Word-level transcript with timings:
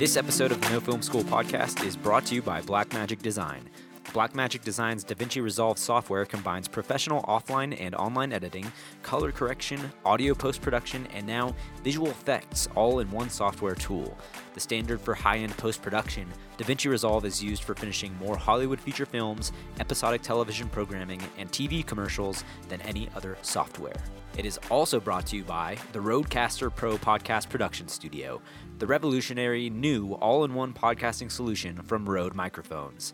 This 0.00 0.16
episode 0.16 0.50
of 0.50 0.62
the 0.62 0.70
No 0.70 0.80
Film 0.80 1.02
School 1.02 1.24
podcast 1.24 1.84
is 1.86 1.94
brought 1.94 2.24
to 2.24 2.34
you 2.34 2.40
by 2.40 2.62
Blackmagic 2.62 3.20
Design. 3.20 3.68
Blackmagic 4.12 4.64
Design's 4.64 5.04
DaVinci 5.04 5.40
Resolve 5.40 5.78
software 5.78 6.24
combines 6.24 6.66
professional 6.66 7.22
offline 7.22 7.80
and 7.80 7.94
online 7.94 8.32
editing, 8.32 8.70
color 9.04 9.30
correction, 9.30 9.80
audio 10.04 10.34
post 10.34 10.60
production, 10.60 11.06
and 11.14 11.24
now 11.24 11.54
visual 11.84 12.08
effects 12.08 12.68
all 12.74 12.98
in 12.98 13.08
one 13.12 13.30
software 13.30 13.76
tool. 13.76 14.18
The 14.54 14.60
standard 14.60 15.00
for 15.00 15.14
high 15.14 15.38
end 15.38 15.56
post 15.56 15.80
production, 15.80 16.26
DaVinci 16.58 16.90
Resolve 16.90 17.24
is 17.24 17.40
used 17.40 17.62
for 17.62 17.76
finishing 17.76 18.12
more 18.18 18.36
Hollywood 18.36 18.80
feature 18.80 19.06
films, 19.06 19.52
episodic 19.78 20.22
television 20.22 20.68
programming, 20.68 21.22
and 21.38 21.48
TV 21.52 21.86
commercials 21.86 22.42
than 22.68 22.80
any 22.82 23.08
other 23.14 23.38
software. 23.42 23.94
It 24.36 24.44
is 24.44 24.58
also 24.70 24.98
brought 24.98 25.26
to 25.26 25.36
you 25.36 25.44
by 25.44 25.76
the 25.92 26.00
Rodecaster 26.00 26.74
Pro 26.74 26.98
Podcast 26.98 27.48
Production 27.48 27.86
Studio, 27.86 28.42
the 28.78 28.86
revolutionary 28.88 29.70
new 29.70 30.14
all 30.14 30.42
in 30.42 30.54
one 30.54 30.72
podcasting 30.72 31.30
solution 31.30 31.76
from 31.82 32.08
Rode 32.08 32.34
Microphones. 32.34 33.12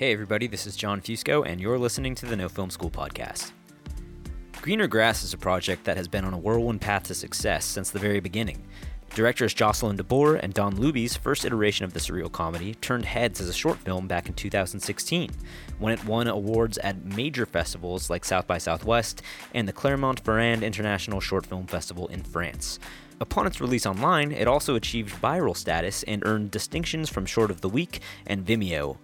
Hey, 0.00 0.14
everybody, 0.14 0.46
this 0.46 0.66
is 0.66 0.76
John 0.76 1.02
Fusco, 1.02 1.46
and 1.46 1.60
you're 1.60 1.78
listening 1.78 2.14
to 2.14 2.24
the 2.24 2.34
No 2.34 2.48
Film 2.48 2.70
School 2.70 2.88
podcast. 2.88 3.52
Greener 4.62 4.86
Grass 4.86 5.22
is 5.22 5.34
a 5.34 5.36
project 5.36 5.84
that 5.84 5.98
has 5.98 6.08
been 6.08 6.24
on 6.24 6.32
a 6.32 6.38
whirlwind 6.38 6.80
path 6.80 7.02
to 7.02 7.14
success 7.14 7.66
since 7.66 7.90
the 7.90 7.98
very 7.98 8.18
beginning. 8.18 8.64
Directors 9.14 9.52
Jocelyn 9.52 9.98
DeBoer 9.98 10.40
and 10.42 10.54
Dawn 10.54 10.74
Luebbe's 10.74 11.18
first 11.18 11.44
iteration 11.44 11.84
of 11.84 11.92
the 11.92 12.00
surreal 12.00 12.32
comedy 12.32 12.76
turned 12.76 13.04
heads 13.04 13.42
as 13.42 13.50
a 13.50 13.52
short 13.52 13.76
film 13.76 14.08
back 14.08 14.26
in 14.26 14.32
2016, 14.32 15.32
when 15.78 15.92
it 15.92 16.02
won 16.06 16.28
awards 16.28 16.78
at 16.78 17.04
major 17.04 17.44
festivals 17.44 18.08
like 18.08 18.24
South 18.24 18.46
by 18.46 18.56
Southwest 18.56 19.20
and 19.52 19.68
the 19.68 19.72
Clermont-Ferrand 19.74 20.62
International 20.62 21.20
Short 21.20 21.44
Film 21.44 21.66
Festival 21.66 22.08
in 22.08 22.22
France. 22.22 22.78
Upon 23.20 23.46
its 23.46 23.60
release 23.60 23.84
online, 23.84 24.32
it 24.32 24.48
also 24.48 24.76
achieved 24.76 25.20
viral 25.20 25.54
status 25.54 26.04
and 26.04 26.22
earned 26.24 26.50
distinctions 26.50 27.10
from 27.10 27.26
Short 27.26 27.50
of 27.50 27.60
the 27.60 27.68
Week 27.68 28.00
and 28.26 28.46
Vimeo, 28.46 28.96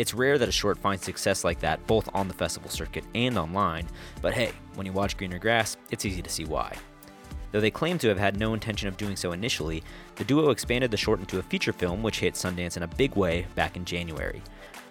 it's 0.00 0.14
rare 0.14 0.38
that 0.38 0.48
a 0.48 0.52
short 0.52 0.78
finds 0.78 1.04
success 1.04 1.44
like 1.44 1.60
that, 1.60 1.86
both 1.86 2.08
on 2.14 2.26
the 2.26 2.32
festival 2.32 2.70
circuit 2.70 3.04
and 3.14 3.36
online, 3.36 3.86
but 4.22 4.32
hey, 4.32 4.50
when 4.74 4.86
you 4.86 4.94
watch 4.94 5.14
Greener 5.14 5.38
Grass, 5.38 5.76
it's 5.90 6.06
easy 6.06 6.22
to 6.22 6.30
see 6.30 6.46
why. 6.46 6.74
Though 7.52 7.60
they 7.60 7.70
claim 7.70 7.98
to 7.98 8.08
have 8.08 8.18
had 8.18 8.40
no 8.40 8.54
intention 8.54 8.88
of 8.88 8.96
doing 8.96 9.14
so 9.14 9.32
initially, 9.32 9.82
the 10.16 10.24
duo 10.24 10.48
expanded 10.48 10.90
the 10.90 10.96
short 10.96 11.20
into 11.20 11.38
a 11.38 11.42
feature 11.42 11.74
film 11.74 12.02
which 12.02 12.20
hit 12.20 12.32
Sundance 12.32 12.78
in 12.78 12.82
a 12.82 12.88
big 12.88 13.14
way 13.14 13.46
back 13.54 13.76
in 13.76 13.84
January. 13.84 14.40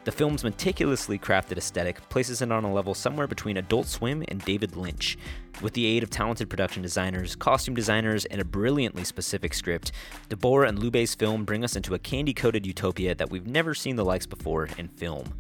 The 0.06 0.14
film's 0.14 0.46
meticulously 0.46 1.20
crafted 1.20 1.58
aesthetic 1.58 2.08
places 2.08 2.42
it 2.42 2.52
on 2.52 2.64
a 2.64 2.74
level 2.74 2.94
somewhere 2.94 3.28
between 3.28 3.58
Adult 3.58 3.86
Swim 3.86 4.24
and 4.30 4.44
David 4.46 4.78
Lynch. 4.78 5.18
With 5.62 5.74
the 5.74 5.86
aid 5.86 6.04
of 6.04 6.10
talented 6.10 6.50
production 6.50 6.82
designers, 6.82 7.36
costume 7.36 7.76
designers, 7.76 8.24
and 8.26 8.40
a 8.40 8.46
brilliantly 8.46 9.04
specific 9.04 9.54
script, 9.54 9.92
DeBoer 10.30 10.68
and 10.68 10.80
Luebbe's 10.80 11.16
film 11.16 11.44
bring 11.44 11.66
us 11.66 11.76
into 11.76 11.96
a 11.96 12.00
candy 12.00 12.34
coated 12.34 12.66
utopia 12.66 13.14
that 13.14 13.30
we've 13.30 13.46
never 13.46 13.74
seen 13.74 13.98
the 13.98 14.06
likes 14.06 14.26
before 14.26 14.70
in 14.78 14.88
film. 14.88 15.34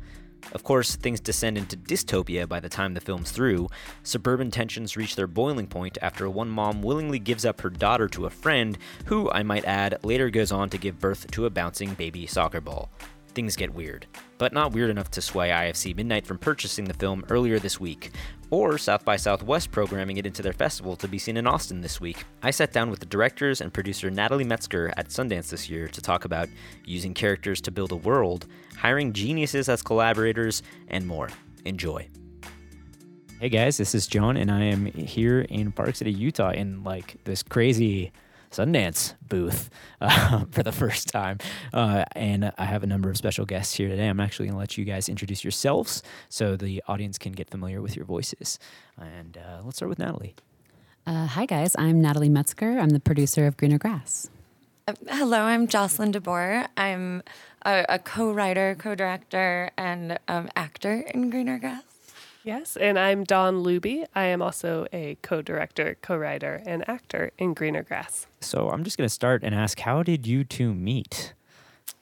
Of 0.52 0.64
course, 0.64 0.96
things 0.96 1.22
descend 1.22 1.58
into 1.58 1.78
dystopia 1.78 2.48
by 2.48 2.60
the 2.60 2.70
time 2.70 2.94
the 2.94 3.02
film's 3.02 3.32
through. 3.32 3.70
Suburban 4.04 4.52
tensions 4.52 4.98
reach 4.98 5.16
their 5.16 5.28
boiling 5.28 5.68
point 5.68 5.98
after 6.02 6.30
one 6.30 6.50
mom 6.50 6.82
willingly 6.82 7.20
gives 7.20 7.46
up 7.46 7.62
her 7.62 7.70
daughter 7.70 8.10
to 8.10 8.26
a 8.26 8.30
friend, 8.30 8.78
who, 9.06 9.32
I 9.32 9.44
might 9.44 9.66
add, 9.66 10.04
later 10.04 10.30
goes 10.30 10.52
on 10.52 10.70
to 10.72 10.78
give 10.78 11.00
birth 11.00 11.32
to 11.32 11.46
a 11.46 11.50
bouncing 11.50 11.94
baby 11.94 12.26
soccer 12.26 12.60
ball 12.60 12.90
things 13.40 13.56
get 13.56 13.73
weird. 13.73 14.06
But 14.38 14.52
not 14.52 14.73
weird 14.73 14.90
enough 14.90 15.09
to 15.12 15.22
sway 15.22 15.48
IFC 15.48 15.95
Midnight 15.95 16.28
from 16.28 16.38
purchasing 16.38 16.84
the 16.84 16.94
film 16.94 17.23
earlier 17.30 17.58
this 17.58 17.80
week, 17.80 18.12
or 18.50 18.78
South 18.78 19.06
by 19.06 19.16
Southwest 19.16 19.72
programming 19.72 20.18
it 20.18 20.26
into 20.26 20.42
their 20.42 20.52
festival 20.52 20.98
to 20.98 21.08
be 21.08 21.18
seen 21.18 21.38
in 21.38 21.48
Austin 21.48 21.80
this 21.80 22.02
week. 22.02 22.26
I 22.44 22.52
sat 22.52 22.73
down 22.73 22.90
with 22.90 23.00
the 23.00 23.06
directors 23.06 23.62
and 23.62 23.73
producer 23.73 24.12
Natalie 24.12 24.44
Metzger 24.44 24.94
at 24.98 25.08
Sundance 25.08 25.52
this 25.52 25.70
year 25.70 25.88
to 25.88 26.02
talk 26.02 26.26
about 26.26 26.50
using 26.83 27.14
characters 27.14 27.61
to 27.61 27.72
build 27.72 27.94
a 27.94 27.95
world, 27.95 28.45
hiring 28.76 29.14
geniuses 29.14 29.70
as 29.70 29.82
collaborators, 29.82 30.61
and 30.89 31.08
more. 31.08 31.30
Enjoy. 31.64 32.10
Hey 33.39 33.48
guys, 33.48 33.77
this 33.77 33.95
is 33.95 34.06
John, 34.06 34.36
and 34.36 34.52
I 34.52 34.64
am 34.64 34.86
here 34.88 35.39
in 35.48 35.71
Park 35.71 35.95
City, 35.95 36.11
Utah, 36.11 36.52
in 36.52 36.83
like 36.83 37.16
this 37.23 37.42
crazy 37.42 38.11
Sundance 38.52 39.15
booth 39.27 39.70
uh, 40.02 40.45
for 40.52 40.64
the 40.64 40.71
first 40.71 41.10
time. 41.10 41.37
Uh, 41.73 42.05
and 42.14 42.52
I 42.58 42.65
have 42.65 42.83
a 42.83 42.87
number 42.87 43.10
of 43.10 43.17
special 43.17 43.45
guests 43.45 43.76
here 43.76 43.89
today. 43.89 44.08
I'm 44.08 44.20
actually 44.20 44.48
going 44.48 44.55
to 44.55 44.60
let 44.60 44.77
you 44.77 44.86
guys 44.86 45.10
introduce 45.10 45.43
yourselves 45.43 46.04
so 46.30 46.55
the 46.55 46.83
audience 46.88 47.17
can 47.17 47.32
get 47.32 47.49
familiar 47.49 47.82
with 47.82 47.95
your 47.95 48.05
voices. 48.05 48.59
And 48.98 49.38
uh, 49.38 49.61
let's 49.64 49.77
start 49.77 49.89
with 49.89 49.99
Natalie. 49.99 50.36
Uh, 51.05 51.26
hi, 51.26 51.45
guys. 51.45 51.76
I'm 51.77 52.02
Natalie 52.02 52.30
Metzger. 52.30 52.77
I'm 52.80 52.89
the 52.89 52.99
producer 52.99 53.48
of 53.48 53.58
Greener 53.58 53.77
Grass. 53.77 54.30
Uh, 54.88 54.93
hello, 55.08 55.42
I'm 55.42 55.67
Jocelyn 55.67 56.11
DeBoer. 56.11 56.67
I'm 56.77 57.23
a, 57.65 57.86
a 57.89 57.99
co 57.99 58.32
writer, 58.32 58.76
co 58.77 58.95
director, 58.95 59.71
and 59.77 60.20
um, 60.27 60.49
actor 60.55 61.04
in 61.14 61.30
Greener 61.30 61.59
Grass. 61.59 61.89
Yes, 62.44 62.77
and 62.77 62.98
I'm 62.98 63.26
Dawn 63.26 63.64
Luebbe. 63.64 64.05
I 64.16 64.26
am 64.26 64.42
also 64.42 64.88
a 64.94 65.17
co 65.22 65.42
director, 65.42 65.98
co 66.02 66.16
writer, 66.16 66.61
and 66.66 66.88
actor 66.88 67.32
in 67.38 67.54
Greener 67.54 67.83
Grass. 67.83 68.27
So 68.39 68.70
I'm 68.70 68.83
just 68.83 68.98
going 68.98 69.08
to 69.08 69.14
start 69.14 69.44
and 69.44 69.54
ask 69.54 69.80
how 69.80 70.04
did 70.04 70.26
you 70.26 70.44
two 70.44 70.73
meet? 70.73 71.33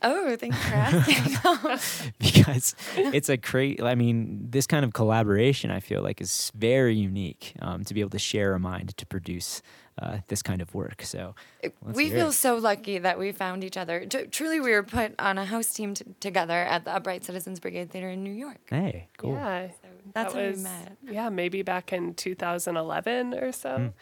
Oh, 0.04 0.36
thanks 0.36 0.58
for 0.64 0.76
asking. 0.76 2.12
because 2.20 2.76
it's 2.96 3.30
a 3.30 3.38
great, 3.38 3.82
I 3.82 3.96
mean, 3.96 4.48
this 4.50 4.68
kind 4.68 4.86
of 4.86 4.94
collaboration 4.94 5.72
I 5.72 5.80
feel 5.80 6.04
like 6.04 6.22
is 6.22 6.52
very 6.54 6.96
unique 6.96 7.54
um, 7.62 7.84
to 7.86 7.94
be 7.94 8.02
able 8.02 8.12
to 8.12 8.20
share 8.20 8.54
a 8.54 8.60
mind 8.60 8.96
to 8.98 9.06
produce 9.08 9.64
uh, 10.00 10.20
this 10.28 10.44
kind 10.44 10.62
of 10.62 10.74
work. 10.76 11.02
So 11.02 11.34
we 11.82 12.12
feel 12.12 12.28
it. 12.28 12.34
so 12.34 12.58
lucky 12.58 13.00
that 13.00 13.18
we 13.18 13.32
found 13.32 13.64
each 13.64 13.78
other. 13.78 14.06
T- 14.06 14.28
truly, 14.28 14.60
we 14.60 14.72
were 14.72 14.84
put 14.84 15.16
on 15.18 15.40
a 15.40 15.46
house 15.46 15.74
team 15.74 15.96
t- 15.96 16.06
together 16.20 16.54
at 16.54 16.86
the 16.86 16.96
Upright 16.96 17.26
Citizens 17.26 17.60
Brigade 17.60 17.90
Theater 17.90 18.10
in 18.10 18.24
New 18.24 18.34
York. 18.34 18.60
Hey, 18.70 19.08
cool. 19.18 19.34
Yeah, 19.34 19.70
so 19.70 19.87
that's 20.14 20.34
that 20.34 20.50
was, 20.50 20.58
we 20.58 20.64
met. 20.64 20.98
Yeah, 21.10 21.30
maybe 21.30 21.62
back 21.62 21.94
in 21.94 22.14
2011 22.14 23.34
or 23.34 23.52
so. 23.52 23.70
Mm 23.70 23.94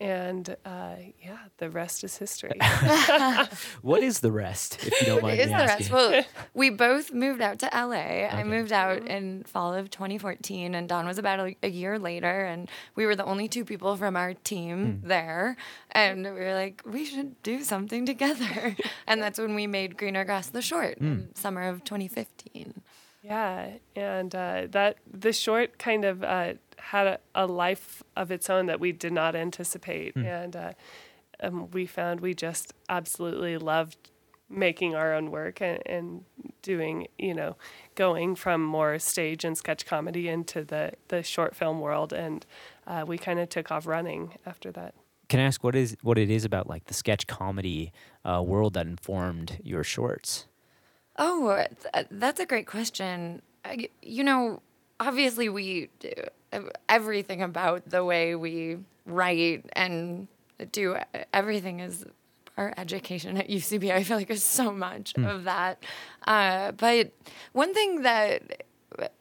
and 0.00 0.56
uh, 0.64 0.96
yeah, 1.22 1.38
the 1.58 1.70
rest 1.70 2.02
is 2.04 2.16
history. 2.18 2.58
what 3.82 4.02
is 4.02 4.20
the 4.20 4.32
rest, 4.32 4.84
if 4.84 5.00
you 5.00 5.06
don't 5.06 5.22
mind 5.22 5.38
what 5.38 5.38
is 5.38 5.48
the 5.48 5.54
rest? 5.54 5.90
Well, 5.90 6.24
we 6.52 6.70
both 6.70 7.12
moved 7.12 7.40
out 7.40 7.60
to 7.60 7.70
LA. 7.72 7.94
Okay. 7.94 8.28
I 8.30 8.44
moved 8.44 8.72
out 8.72 9.06
in 9.06 9.44
fall 9.44 9.72
of 9.72 9.90
2014, 9.90 10.74
and 10.74 10.88
Dawn 10.88 11.06
was 11.06 11.18
about 11.18 11.40
a, 11.40 11.56
a, 11.62 11.68
year 11.68 11.98
later, 11.98 12.44
and 12.44 12.68
we 12.96 13.06
were 13.06 13.14
the 13.14 13.24
only 13.24 13.48
two 13.48 13.64
people 13.64 13.96
from 13.96 14.16
our 14.16 14.34
team 14.34 15.00
mm. 15.02 15.08
there, 15.08 15.56
and 15.92 16.24
we 16.24 16.30
were 16.32 16.54
like, 16.54 16.82
we 16.84 17.04
should 17.04 17.40
do 17.42 17.62
something 17.62 18.04
together, 18.04 18.76
and 19.06 19.22
that's 19.22 19.38
when 19.38 19.54
we 19.54 19.66
made 19.66 19.96
Greener 19.96 20.24
Grass 20.24 20.48
the 20.48 20.62
short, 20.62 20.98
mm. 21.00 21.36
summer 21.36 21.62
of 21.62 21.84
2015. 21.84 22.82
Yeah, 23.24 23.70
and 23.96 24.34
uh, 24.34 24.66
that 24.70 24.98
the 25.10 25.32
short 25.32 25.78
kind 25.78 26.04
of 26.04 26.22
uh, 26.22 26.54
had 26.76 27.06
a, 27.06 27.18
a, 27.34 27.46
life 27.46 28.02
of 28.14 28.30
its 28.30 28.50
own 28.50 28.66
that 28.66 28.80
we 28.80 28.92
did 28.92 29.14
not 29.14 29.34
anticipate, 29.34 30.14
mm. 30.14 30.26
and 30.26 30.54
uh, 30.54 30.72
um, 31.40 31.70
we 31.70 31.86
found 31.86 32.20
we 32.20 32.34
just 32.34 32.74
absolutely 32.90 33.56
loved 33.56 34.10
making 34.50 34.94
our 34.94 35.14
own 35.14 35.30
work 35.30 35.62
and, 35.62 35.80
and, 35.86 36.24
doing, 36.60 37.06
you 37.18 37.32
know, 37.32 37.56
going 37.94 38.34
from 38.34 38.62
more 38.62 38.98
stage 38.98 39.44
and 39.44 39.56
sketch 39.56 39.86
comedy 39.86 40.28
into 40.28 40.62
the 40.62 40.92
the 41.08 41.22
short 41.22 41.56
film 41.56 41.80
world, 41.80 42.12
and 42.12 42.44
uh, 42.86 43.04
we 43.06 43.16
kind 43.16 43.38
of 43.38 43.48
took 43.48 43.70
off 43.70 43.86
running 43.86 44.34
after 44.44 44.70
that. 44.70 44.94
Can 45.30 45.40
I 45.40 45.44
ask 45.44 45.64
what 45.64 45.74
is 45.74 45.96
what 46.02 46.18
it 46.18 46.30
is 46.30 46.44
about 46.44 46.68
like 46.68 46.84
the 46.86 46.94
sketch 46.94 47.26
comedy 47.26 47.90
uh, 48.22 48.42
world 48.44 48.74
that 48.74 48.86
informed 48.86 49.58
your 49.62 49.82
shorts? 49.82 50.46
Oh, 51.16 51.64
that's 52.10 52.40
a 52.40 52.46
great 52.46 52.66
question. 52.66 53.42
You 54.02 54.24
know, 54.24 54.62
obviously, 55.00 55.48
we 55.48 55.88
do 56.00 56.12
everything 56.88 57.42
about 57.42 57.88
the 57.88 58.04
way 58.04 58.34
we 58.34 58.78
write 59.06 59.64
and 59.74 60.28
do 60.72 60.96
everything 61.32 61.80
is 61.80 62.04
our 62.56 62.72
education 62.76 63.36
at 63.36 63.48
UCB. 63.48 63.90
I 63.90 64.02
feel 64.04 64.16
like 64.16 64.28
there's 64.28 64.44
so 64.44 64.70
much 64.70 65.14
mm. 65.14 65.28
of 65.28 65.44
that. 65.44 65.82
Uh, 66.26 66.72
but 66.72 67.12
one 67.52 67.74
thing 67.74 68.02
that 68.02 68.64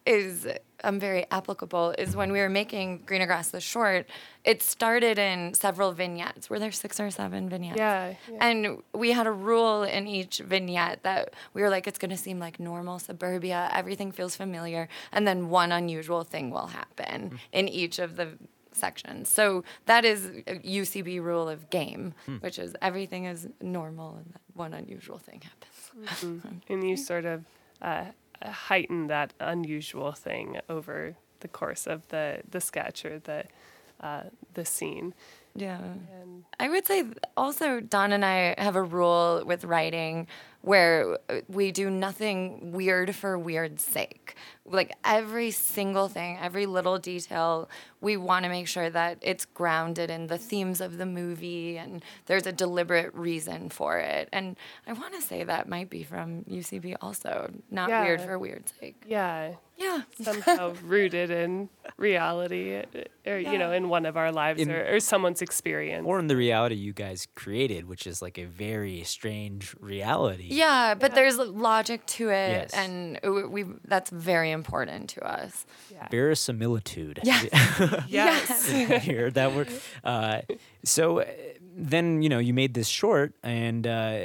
is 0.05 0.47
um, 0.83 0.99
very 0.99 1.25
applicable 1.31 1.95
is 1.97 2.15
when 2.15 2.31
we 2.31 2.39
were 2.39 2.49
making 2.49 3.03
Greener 3.05 3.25
Grass 3.25 3.51
the 3.51 3.61
short, 3.61 4.09
it 4.43 4.61
started 4.61 5.17
in 5.17 5.53
several 5.53 5.93
vignettes. 5.93 6.49
Were 6.49 6.59
there 6.59 6.71
six 6.71 6.99
or 6.99 7.09
seven 7.09 7.49
vignettes? 7.49 7.77
Yeah, 7.77 8.13
yeah. 8.29 8.37
And 8.41 8.83
we 8.93 9.11
had 9.11 9.27
a 9.27 9.31
rule 9.31 9.83
in 9.83 10.07
each 10.07 10.39
vignette 10.39 11.03
that 11.03 11.33
we 11.53 11.61
were 11.61 11.69
like, 11.69 11.87
it's 11.87 11.97
going 11.97 12.11
to 12.11 12.17
seem 12.17 12.39
like 12.39 12.59
normal 12.59 12.99
suburbia. 12.99 13.69
Everything 13.73 14.11
feels 14.11 14.35
familiar. 14.35 14.89
And 15.11 15.25
then 15.25 15.49
one 15.49 15.71
unusual 15.71 16.23
thing 16.23 16.51
will 16.51 16.67
happen 16.67 17.31
mm. 17.31 17.37
in 17.51 17.67
each 17.69 17.99
of 17.99 18.15
the 18.15 18.37
sections. 18.75 19.29
So 19.29 19.63
that 19.85 20.03
is 20.03 20.25
a 20.47 20.59
UCB 20.59 21.21
rule 21.21 21.47
of 21.47 21.69
game, 21.69 22.13
mm. 22.27 22.41
which 22.41 22.59
is 22.59 22.75
everything 22.81 23.25
is 23.25 23.47
normal 23.61 24.15
and 24.17 24.33
one 24.53 24.73
unusual 24.73 25.17
thing 25.17 25.41
happens. 25.41 26.21
Mm-hmm. 26.23 26.57
and 26.73 26.89
you 26.89 26.97
sort 26.97 27.25
of 27.25 27.45
uh, 27.81 28.05
heighten 28.49 29.07
that 29.07 29.33
unusual 29.39 30.11
thing 30.11 30.59
over 30.69 31.15
the 31.39 31.47
course 31.47 31.87
of 31.87 32.07
the 32.09 32.41
the 32.49 32.61
sketch 32.61 33.05
or 33.05 33.19
the 33.19 33.45
uh, 34.01 34.23
the 34.53 34.65
scene. 34.65 35.13
Yeah. 35.55 35.79
And 36.21 36.43
I 36.59 36.67
would 36.69 36.85
say 36.85 37.05
also 37.37 37.79
Dawn 37.79 38.11
and 38.11 38.25
I 38.25 38.55
have 38.57 38.75
a 38.75 38.83
rule 38.83 39.43
with 39.45 39.63
writing 39.65 40.27
where 40.63 41.19
uh, 41.29 41.41
we 41.47 41.71
do 41.71 41.89
nothing 41.89 42.71
weird 42.71 43.13
for 43.15 43.37
weird's 43.37 43.83
sake. 43.83 44.35
Like 44.65 44.95
every 45.03 45.51
single 45.51 46.07
thing, 46.07 46.37
every 46.41 46.65
little 46.65 46.97
detail, 46.97 47.69
we 47.99 48.15
want 48.15 48.43
to 48.43 48.49
make 48.49 48.67
sure 48.69 48.89
that 48.89 49.17
it's 49.21 49.43
grounded 49.45 50.09
in 50.09 50.27
the 50.27 50.37
themes 50.37 50.79
of 50.79 50.97
the 50.97 51.05
movie 51.05 51.77
and 51.77 52.01
there's 52.27 52.47
a 52.47 52.53
deliberate 52.53 53.13
reason 53.13 53.67
for 53.69 53.99
it. 53.99 54.29
And 54.31 54.55
I 54.87 54.93
want 54.93 55.13
to 55.15 55.21
say 55.21 55.43
that 55.43 55.67
might 55.67 55.89
be 55.89 56.03
from 56.03 56.43
UCB 56.45 56.95
also, 57.01 57.51
not 57.69 57.89
weird 57.89 58.21
for 58.21 58.39
weird's 58.39 58.71
sake. 58.79 58.95
yeah, 59.05 59.55
Yeah. 59.75 60.03
somehow 60.21 60.75
rooted 60.85 61.29
in 61.29 61.67
reality 61.97 62.75
uh, 62.77 62.83
or, 63.29 63.37
you 63.39 63.57
know, 63.57 63.73
in 63.73 63.89
one 63.89 64.05
of 64.05 64.15
our 64.15 64.31
lives 64.31 64.61
In- 64.61 64.71
or, 64.71 64.95
or 64.95 64.99
someone's 65.01 65.41
experience. 65.41 66.05
Or 66.07 66.19
in 66.19 66.27
the 66.27 66.37
reality 66.37 66.75
you 66.75 66.93
guys 66.93 67.27
created, 67.35 67.85
which 67.89 68.07
is 68.07 68.21
like 68.21 68.37
a 68.37 68.45
very 68.45 69.03
strange 69.03 69.75
reality. 69.81 70.52
Yeah, 70.53 70.95
but 70.95 71.15
there's 71.15 71.37
logic 71.37 72.05
to 72.17 72.29
it, 72.29 72.51
Yes. 72.51 72.73
and 72.73 73.19
we, 73.23 73.43
we 73.45 73.65
that's 73.85 74.09
very 74.09 74.51
important 74.51 75.09
to 75.11 75.25
us. 75.25 75.65
Verisimilitude. 76.11 77.19
Yes. 77.23 77.47
yes. 78.07 78.71
you 79.07 79.15
heard 79.15 79.33
that 79.35 79.53
word. 79.53 79.69
Uh, 80.03 80.41
so 80.83 81.19
uh, 81.19 81.25
then 81.75 82.21
you 82.21 82.29
know 82.29 82.39
you 82.39 82.53
made 82.53 82.73
this 82.73 82.87
short, 82.87 83.33
and 83.43 83.87
uh, 83.87 84.17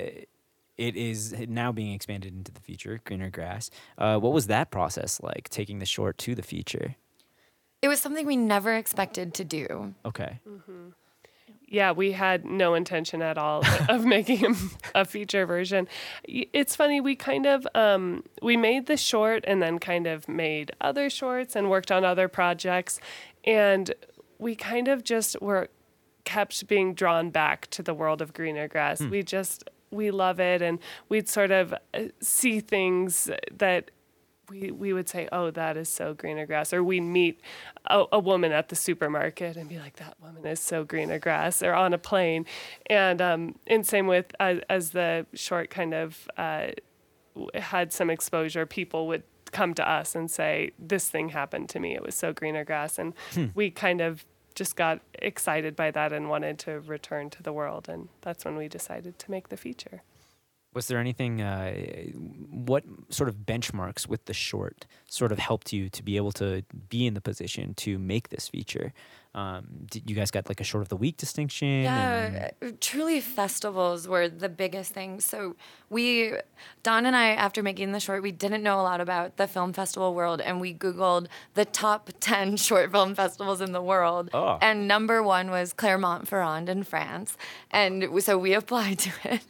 it 0.76 0.96
is 0.96 1.34
now 1.48 1.72
being 1.72 1.92
expanded 1.92 2.32
into 2.32 2.52
the 2.52 2.60
feature, 2.60 3.00
Greener 3.04 3.30
Grass. 3.30 3.70
Uh, 3.96 4.18
what 4.18 4.32
was 4.32 4.46
that 4.46 4.70
process 4.70 5.20
like, 5.22 5.48
taking 5.48 5.78
the 5.80 5.86
short 5.86 6.18
to 6.18 6.34
the 6.34 6.42
feature? 6.42 6.94
It 7.82 7.88
was 7.88 8.00
something 8.00 8.26
we 8.26 8.36
never 8.36 8.74
expected 8.74 9.34
to 9.34 9.44
do. 9.44 9.94
Okay. 10.04 10.40
Yeah, 11.70 11.92
we 11.92 12.12
had 12.12 12.44
no 12.44 12.74
intention 12.74 13.22
at 13.22 13.36
all 13.36 13.62
of 13.88 14.04
making 14.04 14.56
a, 14.94 15.04
feature 15.04 15.46
version. 15.46 15.88
It's 16.24 16.74
funny, 16.74 17.00
we 17.00 17.14
kind 17.14 17.46
of 17.46 17.66
um, 17.74 18.24
we 18.42 18.56
made 18.56 18.86
the 18.86 18.96
short 18.96 19.44
and 19.46 19.62
then 19.62 19.78
kind 19.78 20.06
of 20.06 20.28
made 20.28 20.72
other 20.80 21.10
shorts 21.10 21.54
and 21.54 21.70
worked 21.70 21.92
on 21.92 22.04
other 22.04 22.28
projects, 22.28 23.00
and 23.44 23.94
we 24.38 24.54
kind 24.54 24.88
of 24.88 25.04
just 25.04 25.40
were 25.40 25.68
kept 26.24 26.66
being 26.68 26.94
drawn 26.94 27.30
back 27.30 27.68
to 27.68 27.82
the 27.82 27.94
world 27.94 28.20
of 28.20 28.34
greener 28.34 28.68
grass. 28.68 29.00
We 29.00 29.22
just 29.22 29.64
we 29.90 30.10
love 30.10 30.40
it, 30.40 30.62
and 30.62 30.78
we'd 31.08 31.28
sort 31.28 31.50
of 31.50 31.72
uh, 31.94 32.04
see 32.20 32.60
things 32.60 33.30
that 33.52 33.90
we 34.50 34.70
we 34.70 34.92
would 34.92 35.08
say, 35.08 35.28
"Oh, 35.32 35.50
that 35.50 35.76
is 35.76 35.88
so 35.88 36.14
greener 36.14 36.46
grass," 36.46 36.72
or 36.72 36.82
we 36.82 37.00
meet 37.00 37.40
a, 37.86 38.04
a 38.12 38.18
woman 38.18 38.52
at 38.52 38.68
the 38.68 38.76
supermarket 38.76 39.56
and 39.56 39.68
be 39.68 39.78
like, 39.78 39.96
"That 39.96 40.16
woman 40.20 40.46
is 40.46 40.60
so 40.60 40.84
greener 40.84 41.18
grass," 41.18 41.62
or 41.62 41.74
on 41.74 41.92
a 41.92 41.98
plane, 41.98 42.46
and 42.86 43.20
um, 43.20 43.54
and 43.66 43.86
same 43.86 44.06
with 44.06 44.34
as, 44.40 44.60
as 44.68 44.90
the 44.90 45.26
short 45.34 45.70
kind 45.70 45.94
of 45.94 46.28
uh, 46.36 46.68
had 47.54 47.92
some 47.92 48.10
exposure, 48.10 48.66
people 48.66 49.06
would 49.08 49.22
come 49.52 49.74
to 49.74 49.88
us 49.88 50.14
and 50.14 50.30
say, 50.30 50.72
"This 50.78 51.08
thing 51.08 51.30
happened 51.30 51.68
to 51.70 51.80
me. 51.80 51.94
It 51.94 52.02
was 52.02 52.14
so 52.14 52.32
greener 52.32 52.64
grass," 52.64 52.98
and 52.98 53.14
we 53.54 53.70
kind 53.70 54.00
of 54.00 54.24
just 54.54 54.74
got 54.74 55.00
excited 55.20 55.76
by 55.76 55.90
that 55.92 56.12
and 56.12 56.28
wanted 56.28 56.58
to 56.58 56.80
return 56.80 57.30
to 57.30 57.42
the 57.42 57.52
world, 57.52 57.88
and 57.88 58.08
that's 58.22 58.44
when 58.44 58.56
we 58.56 58.66
decided 58.68 59.18
to 59.20 59.30
make 59.30 59.50
the 59.50 59.56
feature. 59.56 60.02
Was 60.78 60.86
there 60.86 60.98
anything? 61.00 61.42
Uh, 61.42 61.72
what 62.52 62.84
sort 63.10 63.28
of 63.28 63.34
benchmarks 63.44 64.06
with 64.06 64.26
the 64.26 64.32
short 64.32 64.86
sort 65.08 65.32
of 65.32 65.38
helped 65.40 65.72
you 65.72 65.88
to 65.88 66.04
be 66.04 66.16
able 66.16 66.30
to 66.32 66.62
be 66.88 67.04
in 67.04 67.14
the 67.14 67.20
position 67.20 67.74
to 67.74 67.98
make 67.98 68.28
this 68.28 68.46
feature? 68.46 68.92
Um, 69.34 69.66
did 69.90 70.08
you 70.08 70.14
guys 70.14 70.30
got 70.30 70.48
like 70.48 70.60
a 70.60 70.64
short 70.64 70.82
of 70.82 70.88
the 70.88 70.96
week 70.96 71.16
distinction? 71.16 71.82
Yeah, 71.82 72.50
uh, 72.62 72.68
truly 72.80 73.20
festivals 73.20 74.06
were 74.06 74.28
the 74.28 74.48
biggest 74.48 74.92
thing. 74.92 75.18
So 75.20 75.56
we, 75.90 76.32
Dawn 76.84 77.06
and 77.06 77.16
I, 77.16 77.30
after 77.30 77.60
making 77.62 77.90
the 77.90 77.98
short, 78.00 78.22
we 78.22 78.30
didn't 78.32 78.62
know 78.62 78.80
a 78.80 78.82
lot 78.82 79.00
about 79.00 79.36
the 79.36 79.48
film 79.48 79.72
festival 79.72 80.14
world, 80.14 80.40
and 80.40 80.60
we 80.60 80.72
Googled 80.74 81.26
the 81.54 81.64
top 81.64 82.10
ten 82.20 82.56
short 82.56 82.92
film 82.92 83.16
festivals 83.16 83.60
in 83.60 83.72
the 83.72 83.82
world, 83.82 84.30
Oh. 84.32 84.58
and 84.62 84.86
number 84.86 85.24
one 85.24 85.50
was 85.50 85.72
Clermont-Ferrand 85.72 86.68
in 86.68 86.84
France, 86.84 87.36
and 87.72 88.08
so 88.22 88.38
we 88.38 88.54
applied 88.54 88.98
to 89.00 89.10
it, 89.24 89.42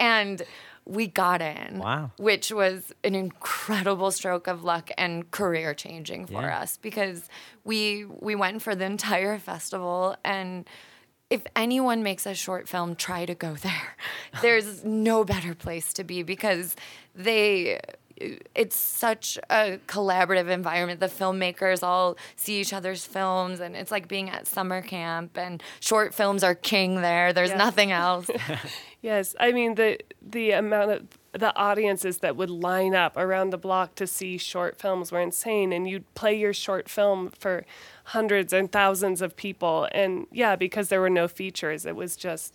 and 0.00 0.42
we 0.84 1.06
got 1.06 1.40
in. 1.40 1.78
Wow. 1.78 2.10
Which 2.18 2.50
was 2.50 2.92
an 3.04 3.14
incredible 3.14 4.10
stroke 4.10 4.46
of 4.46 4.64
luck 4.64 4.90
and 4.98 5.30
career 5.30 5.74
changing 5.74 6.26
for 6.26 6.42
Yeah. 6.42 6.58
us 6.60 6.76
because 6.76 7.28
we 7.64 8.04
we 8.20 8.34
went 8.34 8.62
for 8.62 8.74
the 8.74 8.84
entire 8.84 9.38
festival 9.38 10.16
and 10.24 10.68
if 11.30 11.46
anyone 11.56 12.02
makes 12.02 12.26
a 12.26 12.34
short 12.34 12.68
film, 12.68 12.94
try 12.94 13.24
to 13.24 13.34
go 13.34 13.54
there. 13.54 13.96
There's 14.42 14.84
no 14.84 15.24
better 15.24 15.54
place 15.54 15.94
to 15.94 16.04
be 16.04 16.22
because 16.22 16.76
they 17.14 17.80
it's 18.54 18.76
such 18.76 19.38
a 19.50 19.78
collaborative 19.86 20.48
environment. 20.48 21.00
The 21.00 21.06
filmmakers 21.06 21.82
all 21.82 22.16
see 22.36 22.60
each 22.60 22.72
other's 22.72 23.04
films 23.04 23.60
and 23.60 23.74
it's 23.76 23.90
like 23.90 24.08
being 24.08 24.30
at 24.30 24.46
summer 24.46 24.82
camp 24.82 25.36
and 25.38 25.62
short 25.80 26.14
films 26.14 26.42
are 26.44 26.54
king 26.54 27.02
there. 27.02 27.32
There's 27.32 27.50
Yeah. 27.50 27.56
nothing 27.58 27.92
else. 27.92 28.28
Yes, 29.02 29.34
I 29.40 29.50
mean 29.50 29.74
the 29.74 29.98
the 30.20 30.52
amount 30.52 30.90
of 30.92 31.02
the 31.32 31.52
audiences 31.56 32.18
that 32.18 32.36
would 32.36 32.50
line 32.50 32.94
up 32.94 33.16
around 33.16 33.50
the 33.50 33.58
block 33.58 33.96
to 33.96 34.06
see 34.06 34.38
short 34.38 34.78
films 34.78 35.10
were 35.10 35.20
insane, 35.20 35.72
and 35.72 35.88
you'd 35.88 36.14
play 36.14 36.38
your 36.38 36.52
short 36.52 36.88
film 36.88 37.32
for 37.36 37.64
hundreds 38.04 38.52
and 38.52 38.70
thousands 38.70 39.20
of 39.20 39.34
people, 39.34 39.88
and 39.90 40.28
yeah, 40.30 40.54
because 40.54 40.88
there 40.88 41.00
were 41.00 41.10
no 41.10 41.26
features, 41.26 41.84
it 41.84 41.96
was 41.96 42.14
just 42.14 42.54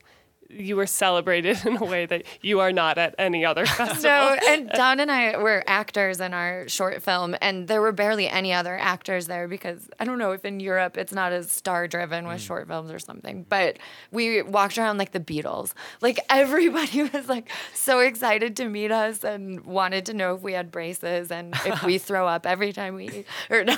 you 0.50 0.76
were 0.76 0.86
celebrated 0.88 1.58
in 1.66 1.78
a 1.78 1.84
way 1.86 2.06
that 2.06 2.24
you 2.42 2.60
are 2.60 2.72
not 2.72 2.98
at 2.98 3.16
any 3.20 3.46
other 3.46 3.66
festival. 3.66 4.02
No, 4.10 4.38
and 4.48 4.70
Dawn 4.70 5.00
and 5.00 5.12
I 5.12 5.38
were 5.38 5.64
actors 5.68 6.20
in 6.22 6.34
our 6.34 6.68
short 6.70 7.02
film, 7.04 7.36
and 7.42 7.68
there 7.68 7.82
were 7.82 7.92
barely 7.92 8.28
any 8.28 8.54
other 8.54 8.78
actors 8.78 9.28
there 9.28 9.48
because 9.48 9.90
I 10.00 10.06
don't 10.06 10.18
know 10.18 10.32
if 10.32 10.46
in 10.46 10.60
Europe 10.60 10.98
it's 10.98 11.12
not 11.14 11.32
as 11.34 11.52
star 11.52 11.88
driven 11.88 12.28
with 12.28 12.42
short 12.42 12.68
films 12.68 12.92
or 12.92 13.00
something. 13.00 13.46
But 13.50 13.78
we 14.12 14.42
walked 14.42 14.78
around 14.78 14.98
like 14.98 15.12
the 15.12 15.20
Beatles. 15.20 15.74
Like 16.02 16.20
everybody 16.30 17.04
was 17.04 17.28
like 17.28 17.50
so 17.74 18.00
excited 18.00 18.56
to 18.58 18.70
meet 18.70 18.92
us 18.92 19.24
and 19.24 19.66
wanted 19.66 20.06
to 20.08 20.14
know 20.14 20.36
if 20.36 20.42
we 20.42 20.54
had 20.54 20.72
braces 20.72 21.32
and 21.32 21.54
if 21.66 21.84
we 21.84 21.98
throw 21.98 22.28
up 22.28 22.46
every 22.46 22.72
time 22.74 22.96
we 22.96 23.10
eat 23.10 23.26
or 23.50 23.64
no. 23.64 23.76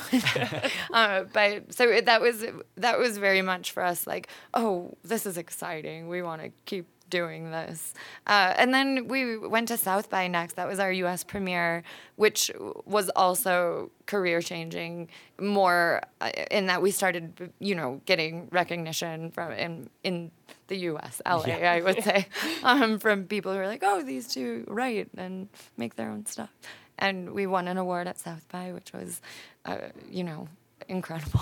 uh, 0.92 1.24
but 1.32 1.72
so 1.74 1.88
it- 1.88 2.06
that 2.06 2.20
was 2.20 2.44
that 2.76 2.98
was 2.98 3.18
very 3.18 3.42
much 3.42 3.72
for 3.72 3.82
us 3.82 4.06
like, 4.06 4.28
oh, 4.54 4.96
this 5.04 5.26
is 5.26 5.36
exciting. 5.38 6.08
We 6.08 6.22
want 6.22 6.42
to 6.42 6.50
keep 6.64 6.86
doing 7.10 7.50
this. 7.50 7.92
Uh, 8.26 8.54
and 8.56 8.72
then 8.72 9.08
we 9.08 9.36
went 9.36 9.68
to 9.68 9.76
South 9.76 10.08
by 10.08 10.28
next. 10.28 10.54
That 10.54 10.68
was 10.68 10.78
our 10.78 10.92
US 10.92 11.24
premiere, 11.24 11.82
which 12.16 12.50
was 12.86 13.10
also 13.10 13.90
career 14.06 14.40
changing 14.40 15.08
more 15.38 16.02
uh, 16.20 16.30
in 16.50 16.66
that 16.66 16.80
we 16.80 16.92
started, 16.92 17.52
you 17.58 17.74
know, 17.74 18.00
getting 18.06 18.48
recognition 18.52 19.30
from 19.32 19.52
in, 19.52 19.90
in 20.04 20.30
the 20.68 20.76
US, 20.90 21.20
LA, 21.26 21.54
I 21.54 21.80
would 21.80 22.02
say, 22.02 22.26
um, 22.62 22.98
from 22.98 23.24
people 23.24 23.52
who 23.52 23.58
are 23.58 23.66
like, 23.66 23.82
oh, 23.82 24.02
these 24.02 24.28
two 24.28 24.64
write 24.68 25.08
and 25.16 25.48
make 25.76 25.96
their 25.96 26.10
own 26.10 26.24
stuff. 26.26 26.50
And 26.98 27.32
we 27.32 27.46
won 27.46 27.66
an 27.66 27.76
award 27.76 28.06
at 28.06 28.18
South 28.18 28.46
by, 28.50 28.72
which 28.72 28.92
was, 28.92 29.20
uh, 29.64 29.78
you 30.08 30.22
know, 30.22 30.48
incredible. 30.90 31.40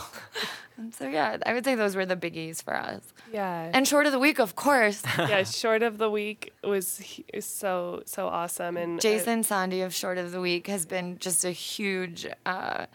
and 0.77 0.95
so, 0.99 1.09
yeah, 1.09 1.39
I 1.45 1.53
would 1.55 1.65
say 1.65 1.75
those 1.75 1.97
were 1.97 2.07
the 2.07 2.17
biggies 2.17 2.63
for 2.63 2.75
us. 2.77 3.01
yeah, 3.33 3.71
And 3.73 3.87
short 3.89 4.07
of 4.07 4.13
the 4.13 4.19
week, 4.19 4.39
of 4.39 4.55
course. 4.55 5.03
yeah, 5.19 5.43
short 5.45 5.83
of 5.83 5.99
the 5.99 6.11
week 6.11 6.53
was 6.63 7.01
is 7.33 7.47
so 7.47 8.03
so 8.07 8.29
awesome, 8.29 8.77
and 8.77 9.01
Jason 9.01 9.43
Sondhi 9.43 9.85
of 9.85 9.93
Short 9.95 10.19
of 10.19 10.31
the 10.33 10.41
Week 10.41 10.67
has 10.69 10.87
been 10.87 11.19
just 11.19 11.45
a 11.45 11.51
huge, 11.51 12.27
uh, 12.47 12.87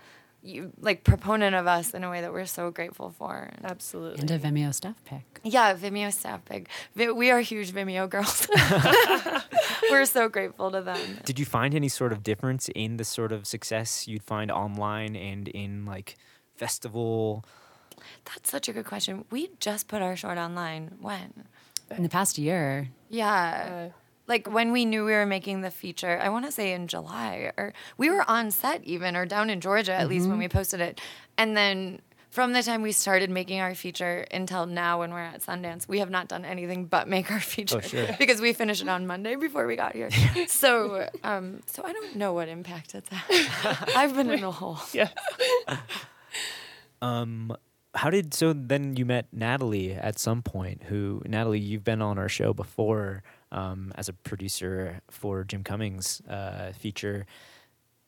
you, 0.41 0.71
like 0.81 1.03
proponent 1.03 1.55
of 1.55 1.67
us 1.67 1.93
in 1.93 2.03
a 2.03 2.09
way 2.09 2.21
that 2.21 2.31
we're 2.33 2.45
so 2.45 2.69
grateful 2.71 3.09
for. 3.17 3.49
Absolutely. 3.63 4.19
And 4.21 4.31
a 4.31 4.39
Vimeo 4.39 4.73
staff 4.73 4.95
pick. 5.05 5.39
yeah, 5.43 5.73
Vimeo 5.73 6.11
staff 6.11 6.43
pick. 6.45 6.67
We 6.95 7.31
are 7.31 7.39
huge 7.41 7.71
Vimeo 7.71 8.09
girls. 8.09 8.47
we're 9.91 10.05
so 10.05 10.27
grateful 10.29 10.69
to 10.71 10.81
them. 10.81 10.99
Did 11.25 11.39
you 11.39 11.45
find 11.45 11.73
any 11.75 11.87
sort 11.89 12.11
of 12.11 12.23
difference 12.23 12.69
in 12.75 12.97
the 12.97 13.03
sort 13.05 13.31
of 13.31 13.47
success 13.47 14.07
you'd 14.07 14.23
find 14.23 14.51
online 14.51 15.15
and 15.15 15.47
in 15.47 15.85
like 15.85 16.17
festival? 16.55 17.43
That's 18.25 18.49
such 18.49 18.67
a 18.69 18.73
good 18.73 18.85
question. 18.85 19.25
We 19.31 19.49
just 19.59 19.87
put 19.87 20.01
our 20.01 20.15
short 20.15 20.37
online. 20.37 20.97
When? 21.01 21.45
In 21.95 22.03
the 22.03 22.09
past 22.09 22.37
year, 22.37 22.89
Yeah. 23.09 23.89
Uh, 23.91 23.97
like 24.25 24.47
when 24.49 24.71
we 24.71 24.85
knew 24.85 25.03
we 25.03 25.11
were 25.11 25.25
making 25.25 25.61
the 25.61 25.69
feature, 25.69 26.17
I 26.21 26.29
want 26.29 26.45
to 26.45 26.51
say 26.51 26.71
in 26.73 26.87
July, 26.87 27.51
or 27.57 27.73
we 27.97 28.09
were 28.09 28.23
on 28.29 28.51
set 28.51 28.81
even, 28.85 29.17
or 29.17 29.25
down 29.25 29.49
in 29.49 29.59
Georgia 29.59 29.93
at 29.93 30.07
least 30.07 30.29
when 30.29 30.37
we 30.37 30.47
posted 30.47 30.79
it. 30.79 31.01
And 31.37 31.57
then 31.57 31.99
from 32.29 32.53
the 32.53 32.63
time 32.63 32.81
we 32.81 32.93
started 32.93 33.29
making 33.29 33.59
our 33.59 33.75
feature 33.75 34.25
until 34.31 34.65
now 34.65 34.99
when 34.99 35.11
we're 35.11 35.19
at 35.19 35.41
Sundance, 35.41 35.89
we 35.89 35.99
have 35.99 36.09
not 36.09 36.29
done 36.29 36.45
anything 36.45 36.85
but 36.85 37.07
make 37.09 37.29
our 37.31 37.39
feature 37.53 37.81
sure. 37.81 38.15
because 38.17 38.39
we 38.39 38.53
finished 38.53 38.81
it 38.81 38.87
on 38.87 39.05
Monday 39.05 39.35
before 39.35 39.67
we 39.67 39.75
got 39.75 39.93
here. 39.93 40.09
so, 40.47 41.07
um, 41.23 41.59
so 41.65 41.83
I 41.83 41.91
don't 41.91 42.15
know 42.15 42.31
what 42.33 42.47
impact 42.47 42.95
it's 42.95 43.09
had. 43.09 43.89
I've 43.95 44.15
been 44.15 44.31
in 44.31 44.43
a 44.43 44.51
hole. 44.51 44.79
yeah. 44.93 45.09
Um, 47.03 47.55
how 47.95 48.09
did 48.09 48.33
so 48.33 48.53
then 48.53 48.95
you 48.95 49.05
met 49.05 49.27
Natalie 49.31 49.93
at 49.93 50.17
some 50.17 50.41
point? 50.41 50.83
Who 50.83 51.21
Natalie, 51.25 51.59
you've 51.59 51.83
been 51.83 52.01
on 52.01 52.17
our 52.17 52.29
show 52.29 52.53
before 52.53 53.23
um, 53.51 53.91
as 53.95 54.09
a 54.09 54.13
producer 54.13 55.01
for 55.11 55.43
Jim 55.43 55.63
Cummings' 55.63 56.21
uh, 56.29 56.71
feature 56.71 57.25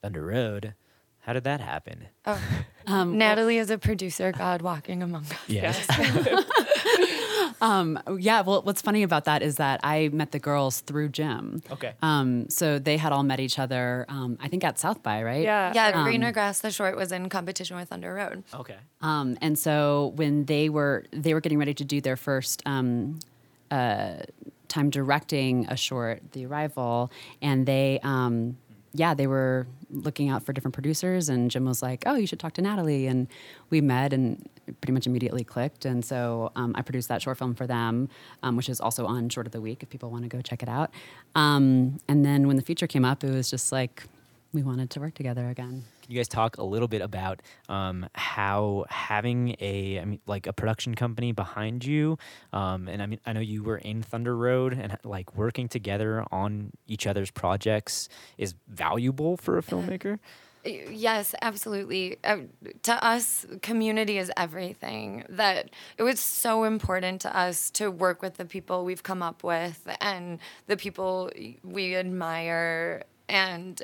Thunder 0.02 0.24
Road. 0.24 0.74
How 1.20 1.32
did 1.32 1.44
that 1.44 1.60
happen? 1.60 2.06
Oh, 2.24 2.40
Um, 2.86 3.18
Natalie 3.18 3.58
is 3.58 3.70
a 3.70 3.78
producer 3.78 4.30
god 4.32 4.62
walking 4.62 5.02
among 5.02 5.24
us. 5.24 5.32
Yes. 5.48 5.86
Um, 7.60 7.98
yeah, 8.18 8.42
well, 8.42 8.62
what's 8.62 8.82
funny 8.82 9.02
about 9.02 9.24
that 9.24 9.42
is 9.42 9.56
that 9.56 9.80
I 9.82 10.08
met 10.12 10.32
the 10.32 10.38
girls 10.38 10.80
through 10.80 11.08
Jim. 11.10 11.62
Okay. 11.70 11.92
Um, 12.02 12.48
so 12.50 12.78
they 12.78 12.96
had 12.96 13.12
all 13.12 13.22
met 13.22 13.40
each 13.40 13.58
other, 13.58 14.04
um, 14.08 14.36
I 14.40 14.48
think 14.48 14.62
at 14.64 14.78
South 14.78 15.02
by, 15.02 15.22
right? 15.22 15.42
Yeah. 15.42 15.72
Yeah, 15.74 16.02
Greener 16.04 16.32
Grass, 16.32 16.60
the 16.60 16.70
short, 16.70 16.96
was 16.96 17.12
in 17.12 17.28
competition 17.28 17.76
with 17.76 17.88
Thunder 17.88 18.12
Road. 18.14 18.44
okay. 18.52 18.76
Um, 19.00 19.38
and 19.40 19.58
so 19.58 20.12
when 20.16 20.44
they 20.46 20.68
were 20.68 21.04
they 21.12 21.32
were 21.34 21.40
getting 21.40 21.58
ready 21.58 21.74
to 21.74 21.84
do 21.84 22.00
their 22.00 22.16
first 22.16 22.62
um, 22.66 23.18
uh, 23.70 24.16
time 24.68 24.90
directing 24.90 25.66
a 25.68 25.76
short, 25.76 26.20
The 26.32 26.46
Arrival, 26.46 27.10
and 27.40 27.66
they 27.66 28.00
um, 28.02 28.56
yeah 28.92 29.14
they 29.14 29.26
were 29.26 29.66
looking 29.90 30.28
out 30.28 30.42
for 30.42 30.52
different 30.52 30.74
producers, 30.74 31.28
and 31.28 31.50
Jim 31.50 31.64
was 31.64 31.82
like, 31.82 32.02
"Oh, 32.06 32.14
you 32.16 32.26
should 32.26 32.40
talk 32.40 32.54
to 32.54 32.62
Natalie," 32.62 33.06
and 33.06 33.28
we 33.70 33.80
met 33.80 34.12
and 34.12 34.48
pretty 34.80 34.92
much 34.92 35.06
immediately 35.06 35.44
clicked, 35.44 35.84
and 35.84 36.04
so 36.04 36.52
um, 36.56 36.72
I 36.76 36.82
produced 36.82 37.08
that 37.08 37.22
short 37.22 37.38
film 37.38 37.54
for 37.54 37.66
them, 37.66 38.08
um, 38.42 38.56
which 38.56 38.68
is 38.68 38.80
also 38.80 39.06
on 39.06 39.28
Short 39.28 39.46
of 39.46 39.52
the 39.52 39.60
Week 39.60 39.82
if 39.82 39.90
people 39.90 40.10
want 40.10 40.24
to 40.24 40.28
go 40.28 40.40
check 40.40 40.62
it 40.62 40.68
out. 40.68 40.90
Um, 41.34 41.98
and 42.08 42.24
then 42.24 42.46
when 42.46 42.56
the 42.56 42.62
feature 42.62 42.86
came 42.86 43.04
up, 43.04 43.24
it 43.24 43.30
was 43.30 43.50
just 43.50 43.72
like 43.72 44.04
we 44.52 44.62
wanted 44.62 44.90
to 44.90 45.00
work 45.00 45.14
together 45.14 45.48
again. 45.48 45.84
Can 46.02 46.12
you 46.12 46.18
guys 46.18 46.28
talk 46.28 46.56
a 46.58 46.62
little 46.62 46.88
bit 46.88 47.02
about 47.02 47.42
um, 47.68 48.08
how 48.14 48.86
having 48.88 49.56
a 49.60 50.00
I 50.00 50.04
mean 50.04 50.20
like 50.26 50.46
a 50.46 50.52
production 50.52 50.94
company 50.94 51.32
behind 51.32 51.84
you, 51.84 52.18
um, 52.52 52.88
and 52.88 53.02
I 53.02 53.06
mean 53.06 53.20
I 53.26 53.32
know 53.32 53.40
you 53.40 53.62
were 53.62 53.78
in 53.78 54.02
Thunder 54.02 54.36
Road 54.36 54.72
and 54.72 54.96
like 55.04 55.36
working 55.36 55.68
together 55.68 56.24
on 56.30 56.70
each 56.86 57.06
other's 57.06 57.30
projects 57.30 58.08
is 58.38 58.54
valuable 58.68 59.36
for 59.36 59.58
a 59.58 59.62
filmmaker. 59.62 60.18
Yes, 60.66 61.32
absolutely. 61.42 62.18
Uh, 62.24 62.38
to 62.82 63.04
us, 63.04 63.46
community 63.62 64.18
is 64.18 64.32
everything. 64.36 65.24
That 65.28 65.70
it 65.96 66.02
was 66.02 66.18
so 66.18 66.64
important 66.64 67.20
to 67.22 67.36
us 67.36 67.70
to 67.72 67.88
work 67.90 68.20
with 68.20 68.36
the 68.36 68.44
people 68.44 68.84
we've 68.84 69.02
come 69.04 69.22
up 69.22 69.44
with 69.44 69.86
and 70.00 70.40
the 70.66 70.76
people 70.76 71.30
we 71.62 71.94
admire. 71.94 73.04
And 73.28 73.80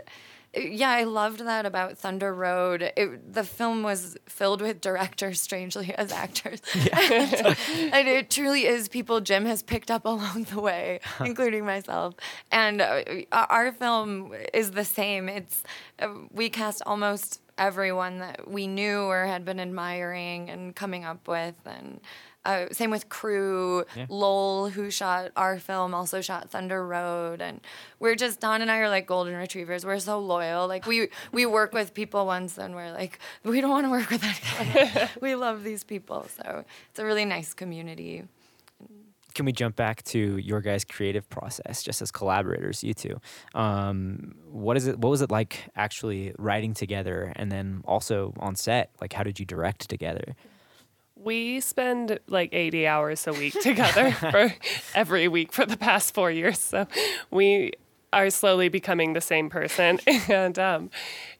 yeah, 0.55 0.91
I 0.91 1.05
loved 1.05 1.41
that 1.41 1.65
about 1.65 1.97
Thunder 1.97 2.35
Road. 2.35 2.93
It, 2.97 3.33
the 3.33 3.45
film 3.45 3.83
was 3.83 4.19
filled 4.27 4.61
with 4.61 4.81
directors, 4.83 5.41
strangely, 5.41 5.95
as 5.95 6.13
actors. 6.13 6.61
and, 6.75 7.57
and 7.93 8.09
it 8.09 8.31
truly 8.31 8.67
is 8.67 8.89
people 8.89 9.21
Jim 9.21 9.47
has 9.47 9.63
picked 9.63 9.91
up 9.91 10.05
along 10.05 10.45
the 10.45 10.61
way, 10.61 11.01
including 11.21 11.65
myself. 11.65 12.15
And 12.51 12.83
uh, 12.83 13.03
our 13.33 13.73
film 13.73 14.35
is 14.53 14.73
the 14.73 14.85
same. 14.85 15.29
It's 15.29 15.63
uh, 15.99 16.09
we 16.31 16.51
cast 16.51 16.83
almost 16.85 17.41
everyone 17.57 18.19
that 18.19 18.51
we 18.51 18.67
knew 18.67 19.01
or 19.01 19.25
had 19.25 19.45
been 19.45 19.61
admiring 19.61 20.51
and 20.51 20.77
coming 20.77 21.05
up 21.05 21.29
with, 21.29 21.55
and 21.65 22.01
uh, 22.45 22.67
same 22.73 22.91
with 22.91 23.09
crew. 23.09 23.85
Yeah. 23.97 24.07
Lowell, 24.09 24.71
who 24.71 24.91
shot 24.91 25.31
our 25.37 25.59
film, 25.59 25.95
also 25.95 26.21
shot 26.21 26.51
Thunder 26.51 26.85
Road, 26.87 27.41
and 27.41 27.61
we're 28.01 28.17
just 28.17 28.41
Dawn 28.41 28.63
and 28.63 28.71
I 28.71 28.79
are 28.79 28.89
like 28.89 29.07
golden 29.07 29.35
retrievers. 29.35 29.87
We're 29.87 29.99
so 29.99 30.19
loyal. 30.19 30.67
Like 30.67 30.87
we 30.87 31.09
we 31.31 31.47
work 31.47 31.73
with 31.73 31.95
people 31.95 32.27
once, 32.27 32.59
and 32.59 32.75
we're 32.75 32.93
like 32.93 33.19
we 33.45 33.61
don't 33.61 33.71
want 33.71 33.87
to 33.87 33.91
work 33.91 34.11
with 34.11 34.25
anyone. 34.25 35.09
we 35.21 35.35
love 35.35 35.63
these 35.63 35.85
people, 35.85 36.27
so 36.37 36.65
it's 36.91 36.99
a 36.99 37.05
really 37.05 37.25
nice 37.25 37.55
community. 37.55 38.25
Can 39.35 39.47
we 39.47 39.53
jump 39.53 39.77
back 39.77 40.03
to 40.05 40.37
your 40.37 40.61
guys' 40.61 40.85
creative 40.85 41.27
process, 41.31 41.83
just 41.83 42.03
as 42.03 42.11
collaborators, 42.11 42.85
you 42.85 42.93
two? 42.93 43.19
Um, 43.55 44.35
what 44.51 44.77
is 44.77 44.87
it? 44.87 44.99
What 44.99 45.11
was 45.11 45.23
it 45.23 45.31
like 45.31 45.71
actually 45.77 46.35
writing 46.39 46.75
together, 46.75 47.33
and 47.37 47.51
then 47.51 47.83
also 47.85 48.35
on 48.41 48.57
set? 48.57 48.91
Like, 49.01 49.13
how 49.13 49.23
did 49.23 49.39
you 49.39 49.47
direct 49.47 49.89
together? 49.89 50.35
We 51.23 51.61
spend 51.61 52.19
like 52.27 52.53
80 52.53 52.87
hours 52.87 53.27
a 53.27 53.33
week 53.33 53.61
together 53.61 54.11
for 54.31 54.55
every 54.95 55.29
week 55.29 55.53
for 55.53 55.65
the 55.65 55.77
past 55.77 56.15
four 56.15 56.31
years. 56.31 56.59
So 56.59 56.87
we 57.31 57.73
are 58.13 58.31
slowly 58.31 58.69
becoming 58.69 59.13
the 59.13 59.21
same 59.21 59.49
person. 59.49 60.01
And 60.29 60.59
um, 60.59 60.91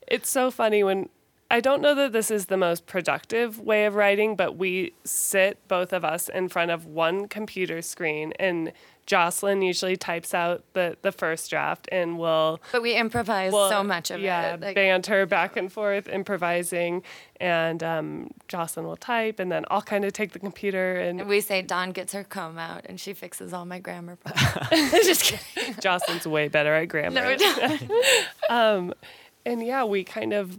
it's 0.07 0.31
so 0.31 0.51
funny 0.51 0.83
when 0.83 1.09
I 1.51 1.61
don't 1.61 1.83
know 1.83 1.95
that 1.97 2.13
this 2.13 2.31
is 2.31 2.47
the 2.47 2.57
most 2.57 2.87
productive 2.87 3.59
way 3.59 3.85
of 3.85 3.95
writing, 3.95 4.37
but 4.37 4.57
we 4.57 4.95
sit, 5.05 5.59
both 5.69 5.93
of 5.93 6.05
us, 6.05 6.31
in 6.31 6.49
front 6.49 6.71
of 6.71 6.87
one 6.87 7.29
computer 7.29 7.83
screen 7.83 8.33
and 8.39 8.73
Jocelyn 9.07 9.63
usually 9.63 9.97
types 9.97 10.33
out 10.33 10.63
the, 10.75 10.97
the 11.03 11.13
first 11.13 11.51
draft 11.51 11.89
and 11.91 12.19
we'll. 12.19 12.61
But 12.71 12.83
we 12.83 12.95
improvise 12.95 13.53
well, 13.53 13.69
so 13.69 13.83
much 13.83 14.11
of 14.11 14.21
yeah, 14.21 14.55
it. 14.55 14.61
Like, 14.61 14.75
banter 14.75 15.27
back 15.27 15.57
and 15.57 15.73
forth, 15.73 16.09
improvising, 16.09 17.03
and 17.41 17.83
um, 17.83 18.31
Jocelyn 18.49 18.87
will 18.87 18.97
type, 18.97 19.41
and 19.41 19.51
then 19.51 19.65
I'll 19.71 19.83
kind 19.83 20.05
of 20.05 20.13
take 20.13 20.33
the 20.33 20.39
computer, 20.39 20.97
and 21.01 21.27
we 21.27 21.41
say 21.41 21.63
Dawn 21.63 21.91
gets 21.91 22.13
her 22.13 22.25
comb 22.25 22.59
out 22.59 22.83
and 22.87 23.01
she 23.01 23.15
fixes 23.15 23.53
all 23.53 23.65
my 23.65 23.79
grammar 23.79 24.17
problems. 24.17 24.91
Just 25.05 25.25
kidding. 25.25 25.75
Jocelyn's 25.81 26.27
way 26.27 26.49
better 26.49 26.75
at 26.75 26.87
grammar. 26.87 27.37
No, 28.49 28.93
and 29.45 29.67
yeah, 29.67 29.85
we 29.85 30.05
kind 30.05 30.33
of 30.33 30.59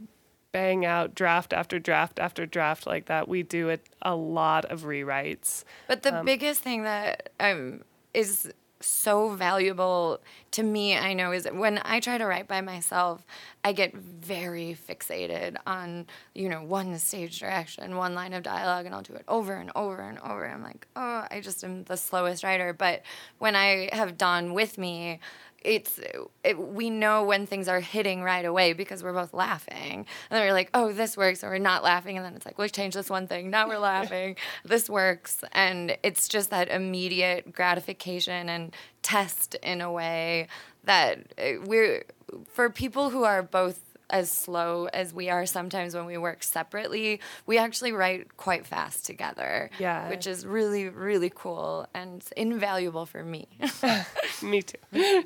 bang 0.52 0.86
out 0.86 1.16
draft 1.16 1.52
after 1.52 1.80
draft 1.80 2.20
after 2.20 2.46
draft 2.46 2.86
like 2.86 3.06
that. 3.06 3.28
We 3.28 3.44
do 3.44 3.70
it 3.70 3.86
a 4.02 4.16
lot 4.16 4.66
of 4.66 4.82
rewrites. 4.82 5.64
But 5.88 6.04
the 6.04 6.22
biggest 6.26 6.62
thing 6.62 6.84
that 6.84 7.30
um, 7.40 7.82
is 8.14 8.52
so 8.84 9.30
valuable 9.30 10.20
to 10.52 10.64
me, 10.64 10.98
I 10.98 11.14
know, 11.14 11.32
is 11.32 11.48
when 11.52 11.80
I 11.84 12.00
try 12.00 12.18
to 12.18 12.26
write 12.26 12.48
by 12.48 12.62
myself, 12.62 13.26
I 13.64 13.72
get 13.72 13.96
very 13.96 14.78
fixated 14.88 15.56
on, 15.66 16.08
you 16.36 16.50
know, 16.50 16.64
one 16.64 16.98
stage 17.00 17.40
direction, 17.40 17.96
one 17.96 18.14
line 18.14 18.34
of 18.34 18.44
dialogue, 18.44 18.86
and 18.86 18.94
I'll 18.94 19.02
do 19.02 19.14
it 19.14 19.24
over 19.28 19.54
and 19.54 19.72
over 19.76 20.02
and 20.02 20.20
over. 20.20 20.46
I'm 20.46 20.62
like, 20.62 20.88
oh, 20.96 21.26
I 21.32 21.40
just 21.42 21.64
am 21.64 21.86
the 21.86 21.98
slowest 21.98 22.44
writer. 22.44 22.74
But 22.74 23.04
when 23.40 23.56
I 23.56 23.90
have 23.94 24.18
Dawn 24.18 24.54
with 24.54 24.78
me, 24.78 25.20
it's 25.64 26.00
it, 26.44 26.60
we 26.60 26.90
know 26.90 27.24
when 27.24 27.46
things 27.46 27.68
are 27.68 27.80
hitting 27.80 28.22
right 28.24 28.46
away 28.46 28.74
because 28.74 29.04
we're 29.04 29.14
both 29.14 29.34
laughing. 29.34 30.06
And 30.06 30.06
then 30.30 30.42
we're 30.42 30.54
like 30.54 30.70
oh 30.74 30.92
this 30.92 31.16
works 31.18 31.44
or 31.44 31.50
we're 31.50 31.58
not 31.58 31.84
laughing. 31.84 32.18
And 32.18 32.26
then 32.26 32.36
it's 32.36 32.46
like 32.46 32.60
let's 32.60 32.72
change 32.72 32.94
this 32.94 33.10
one 33.10 33.28
thing. 33.28 33.50
Now 33.50 33.68
we're 33.68 33.78
laughing. 33.94 34.36
This 34.64 34.90
works. 34.90 35.44
And 35.52 35.98
it's 36.04 36.28
just 36.28 36.50
that 36.50 36.70
immediate 36.70 37.54
gratification 37.54 38.50
and 38.50 38.76
test 39.02 39.56
in 39.56 39.82
a 39.82 39.92
way 39.92 40.48
that 40.84 41.20
uh, 41.38 41.62
we're 41.66 42.04
for 42.48 42.70
people 42.70 43.10
who 43.10 43.24
are 43.24 43.44
both 43.44 43.80
as 44.14 44.32
slow 44.32 44.86
as 44.94 45.14
we 45.14 45.30
are 45.30 45.46
sometimes 45.46 45.94
when 45.96 46.06
we 46.06 46.18
work 46.18 46.44
separately 46.44 47.20
we 47.46 47.58
actually 47.58 47.92
write 47.92 48.38
quite 48.38 48.66
fast 48.66 49.06
together 49.06 49.70
Yeah. 49.80 50.08
which 50.10 50.26
is 50.28 50.46
really 50.46 50.88
really 50.88 51.32
cool 51.34 51.88
and 51.94 52.24
invaluable 52.38 53.06
for 53.06 53.24
me 53.24 53.48
Me 54.44 54.62
too. 54.62 55.24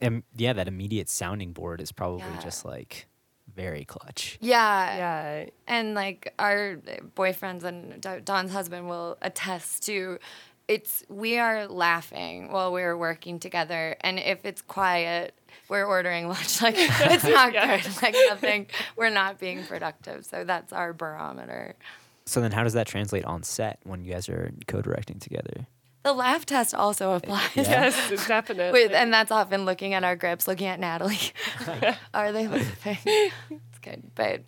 And 0.00 0.22
yeah, 0.36 0.52
that 0.54 0.68
immediate 0.68 1.08
sounding 1.08 1.52
board 1.52 1.80
is 1.80 1.92
probably 1.92 2.20
Yeah. 2.34 2.40
just 2.42 2.64
like 2.64 3.06
very 3.54 3.84
clutch. 3.84 4.38
yeah 4.40 4.96
Yeah. 5.42 5.50
and 5.66 5.94
like 5.94 6.32
our 6.38 6.76
boyfriends 7.16 7.64
and 7.64 8.00
Dawn's 8.24 8.52
husband 8.52 8.88
will 8.88 9.18
attest 9.22 9.84
to 9.86 10.18
it's 10.70 11.02
we 11.08 11.36
are 11.36 11.66
laughing 11.66 12.52
while 12.52 12.72
we're 12.72 12.96
working 12.96 13.40
together 13.40 13.96
and 14.02 14.18
if 14.20 14.44
it's 14.44 14.62
quiet 14.62 15.34
we're 15.68 15.84
ordering 15.84 16.28
lunch 16.28 16.62
like 16.66 16.76
it's 16.78 17.24
not 17.38 17.52
good 17.52 17.82
like 18.02 18.14
nothing 18.28 18.66
we're 18.96 19.10
not 19.10 19.38
being 19.40 19.64
productive 19.64 20.24
so 20.24 20.44
that's 20.44 20.72
our 20.72 20.92
barometer 20.92 21.74
So 22.26 22.40
then, 22.40 22.52
how 22.52 22.62
does 22.62 22.74
that 22.74 22.86
translate 22.86 23.24
on 23.24 23.42
set 23.42 23.80
when 23.82 24.04
you 24.04 24.12
guys 24.12 24.28
are 24.28 24.52
co-directing 24.68 25.18
together? 25.18 25.66
the 26.04 26.12
laugh 26.12 26.46
test 26.46 26.72
also 26.74 27.12
eh, 27.12 27.16
applies 27.16 27.50
Yes, 27.56 28.26
definitely. 28.28 28.72
Wait, 28.72 28.92
and 28.92 29.12
that's 29.12 29.32
often 29.32 29.64
looking 29.66 29.92
at 29.92 30.02
our 30.04 30.16
grips, 30.16 30.46
looking 30.48 30.66
at 30.68 30.78
Natalie. 30.80 31.18
Are 32.14 32.30
they 32.32 32.46
laughing? 32.48 33.30
Good, 33.82 34.10
but 34.14 34.42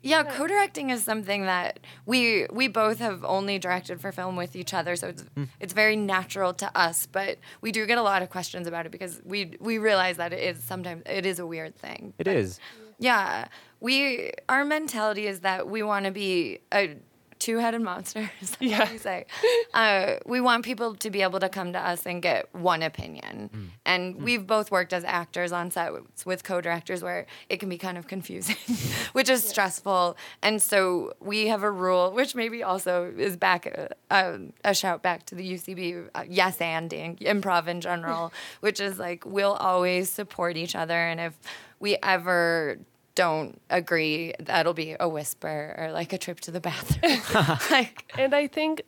yeah, 0.00 0.22
co-directing 0.22 0.88
is 0.88 1.04
something 1.04 1.44
that 1.44 1.80
we 2.06 2.46
we 2.50 2.68
both 2.68 3.00
have 3.00 3.22
only 3.22 3.58
directed 3.58 4.00
for 4.00 4.12
film 4.12 4.34
with 4.34 4.56
each 4.56 4.72
other, 4.72 4.96
so 4.96 5.08
it's 5.08 5.24
hmm. 5.34 5.44
it's 5.60 5.74
very 5.74 5.94
natural 5.94 6.54
to 6.54 6.70
us. 6.74 7.06
But 7.06 7.38
we 7.60 7.70
do 7.70 7.84
get 7.84 7.98
a 7.98 8.02
lot 8.02 8.22
of 8.22 8.30
questions 8.30 8.66
about 8.66 8.86
it 8.86 8.92
because 8.92 9.20
we 9.24 9.56
we 9.60 9.76
realize 9.76 10.16
that 10.16 10.32
it 10.32 10.56
is 10.56 10.64
sometimes 10.64 11.02
it 11.04 11.26
is 11.26 11.38
a 11.38 11.46
weird 11.46 11.76
thing. 11.76 12.14
It 12.18 12.26
is. 12.26 12.60
Yeah, 12.98 13.48
we 13.80 14.32
our 14.48 14.64
mentality 14.64 15.26
is 15.26 15.40
that 15.40 15.68
we 15.68 15.82
want 15.82 16.06
to 16.06 16.10
be 16.10 16.60
a 16.72 16.96
two-headed 17.38 17.80
monsters. 17.80 18.28
Yeah. 18.60 18.90
we 18.90 18.98
say. 18.98 19.26
Uh, 19.72 20.16
we 20.26 20.40
want 20.40 20.64
people 20.64 20.94
to 20.96 21.10
be 21.10 21.22
able 21.22 21.40
to 21.40 21.48
come 21.48 21.72
to 21.72 21.78
us 21.78 22.04
and 22.06 22.20
get 22.20 22.52
one 22.54 22.82
opinion. 22.82 23.72
And 23.84 24.22
we've 24.22 24.46
both 24.46 24.70
worked 24.70 24.92
as 24.92 25.04
actors 25.04 25.52
on 25.52 25.70
set 25.70 25.92
with, 26.24 26.42
co-directors 26.44 27.02
where 27.02 27.26
it 27.48 27.58
can 27.60 27.68
be 27.68 27.78
kind 27.78 27.98
of 27.98 28.06
confusing, 28.08 28.56
which 29.12 29.28
is 29.28 29.44
stressful. 29.44 30.16
And 30.42 30.60
so 30.62 31.12
we 31.20 31.46
have 31.48 31.62
a 31.62 31.70
rule, 31.70 32.12
which 32.12 32.34
maybe 32.34 32.62
also 32.62 33.12
is 33.16 33.36
back 33.36 33.90
uh, 34.10 34.38
a 34.64 34.74
shout 34.74 35.02
back 35.02 35.26
to 35.26 35.34
the 35.34 35.52
UCB, 35.54 36.08
uh, 36.14 36.24
yes 36.28 36.58
anding 36.58 37.18
improv 37.20 37.66
in 37.68 37.80
general, 37.80 38.32
which 38.60 38.80
is 38.80 38.98
like 38.98 39.24
we'll 39.24 39.54
always 39.54 40.10
support 40.10 40.56
each 40.56 40.74
other, 40.74 40.94
and 40.94 41.20
if 41.20 41.38
we 41.80 41.96
ever 42.02 42.78
don't 43.18 43.60
agree, 43.68 44.32
that'll 44.38 44.74
be 44.74 44.94
a 45.00 45.08
whisper 45.08 45.74
or 45.76 45.90
like 45.90 46.12
a 46.12 46.18
trip 46.18 46.38
to 46.38 46.52
the 46.52 46.60
bathroom. 46.60 47.20
like, 47.72 48.12
And 48.16 48.32
I 48.32 48.46
think 48.46 48.82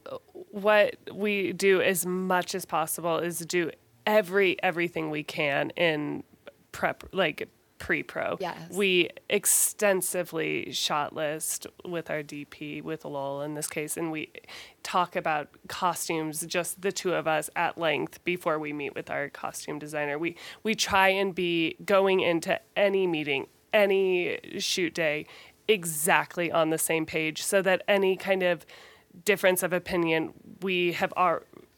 what 0.52 0.94
we 1.12 1.52
do 1.52 1.82
as 1.82 2.06
much 2.06 2.54
as 2.54 2.64
possible 2.64 3.18
is 3.18 3.40
do 3.40 3.72
every 4.06 4.56
everything 4.62 5.10
we 5.10 5.24
can 5.24 5.70
in 5.70 6.22
prep 6.70 7.02
like 7.12 7.48
pre-pro. 7.78 8.36
Yes. 8.38 8.70
We 8.72 9.08
extensively 9.28 10.70
shot 10.70 11.12
list 11.12 11.66
with 11.84 12.08
our 12.08 12.22
DP 12.22 12.84
with 12.84 13.04
Lowell 13.04 13.42
in 13.42 13.54
this 13.54 13.66
case 13.66 13.96
and 13.96 14.12
we 14.12 14.30
talk 14.84 15.16
about 15.16 15.48
costumes 15.66 16.46
just 16.46 16.82
the 16.82 16.92
two 16.92 17.14
of 17.14 17.26
us 17.26 17.50
at 17.56 17.78
length 17.78 18.22
before 18.22 18.60
we 18.60 18.72
meet 18.72 18.94
with 18.94 19.10
our 19.10 19.28
costume 19.28 19.80
designer. 19.80 20.20
We 20.20 20.36
we 20.62 20.76
try 20.76 21.08
and 21.08 21.34
be 21.34 21.74
going 21.84 22.20
into 22.20 22.60
any 22.76 23.08
meeting, 23.08 23.48
any 23.72 24.38
shoot 24.58 24.94
day 24.94 25.26
exactly 25.68 26.50
on 26.50 26.70
the 26.70 26.78
same 26.78 27.06
page 27.06 27.42
so 27.42 27.62
that 27.62 27.82
any 27.86 28.16
kind 28.16 28.42
of 28.42 28.66
difference 29.24 29.62
of 29.62 29.72
opinion 29.72 30.32
we 30.62 30.92
have 30.92 31.12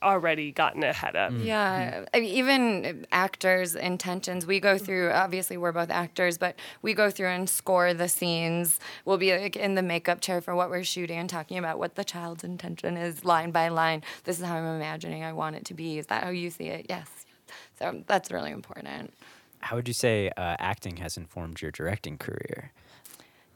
already 0.02 0.52
gotten 0.52 0.82
ahead 0.82 1.14
of. 1.16 1.32
Mm-hmm. 1.32 1.46
Yeah, 1.46 2.04
I 2.12 2.20
mean, 2.20 2.34
even 2.34 3.06
actors' 3.12 3.74
intentions. 3.74 4.46
We 4.46 4.60
go 4.60 4.76
through. 4.76 5.10
Obviously, 5.10 5.56
we're 5.56 5.72
both 5.72 5.90
actors, 5.90 6.38
but 6.38 6.56
we 6.82 6.94
go 6.94 7.10
through 7.10 7.28
and 7.28 7.48
score 7.48 7.94
the 7.94 8.08
scenes. 8.08 8.80
We'll 9.04 9.18
be 9.18 9.36
like 9.36 9.56
in 9.56 9.74
the 9.74 9.82
makeup 9.82 10.20
chair 10.20 10.40
for 10.40 10.54
what 10.54 10.70
we're 10.70 10.84
shooting 10.84 11.18
and 11.18 11.30
talking 11.30 11.58
about 11.58 11.78
what 11.78 11.94
the 11.94 12.04
child's 12.04 12.44
intention 12.44 12.96
is, 12.96 13.24
line 13.24 13.50
by 13.50 13.68
line. 13.68 14.02
This 14.24 14.38
is 14.38 14.44
how 14.44 14.56
I'm 14.56 14.76
imagining 14.76 15.24
I 15.24 15.32
want 15.32 15.56
it 15.56 15.64
to 15.66 15.74
be. 15.74 15.98
Is 15.98 16.06
that 16.06 16.24
how 16.24 16.30
you 16.30 16.50
see 16.50 16.68
it? 16.68 16.86
Yes. 16.88 17.08
So 17.78 18.02
that's 18.06 18.30
really 18.30 18.50
important. 18.50 19.12
How 19.62 19.76
would 19.76 19.88
you 19.88 19.94
say 19.94 20.28
uh, 20.36 20.56
acting 20.58 20.98
has 20.98 21.16
informed 21.16 21.62
your 21.62 21.70
directing 21.70 22.18
career? 22.18 22.72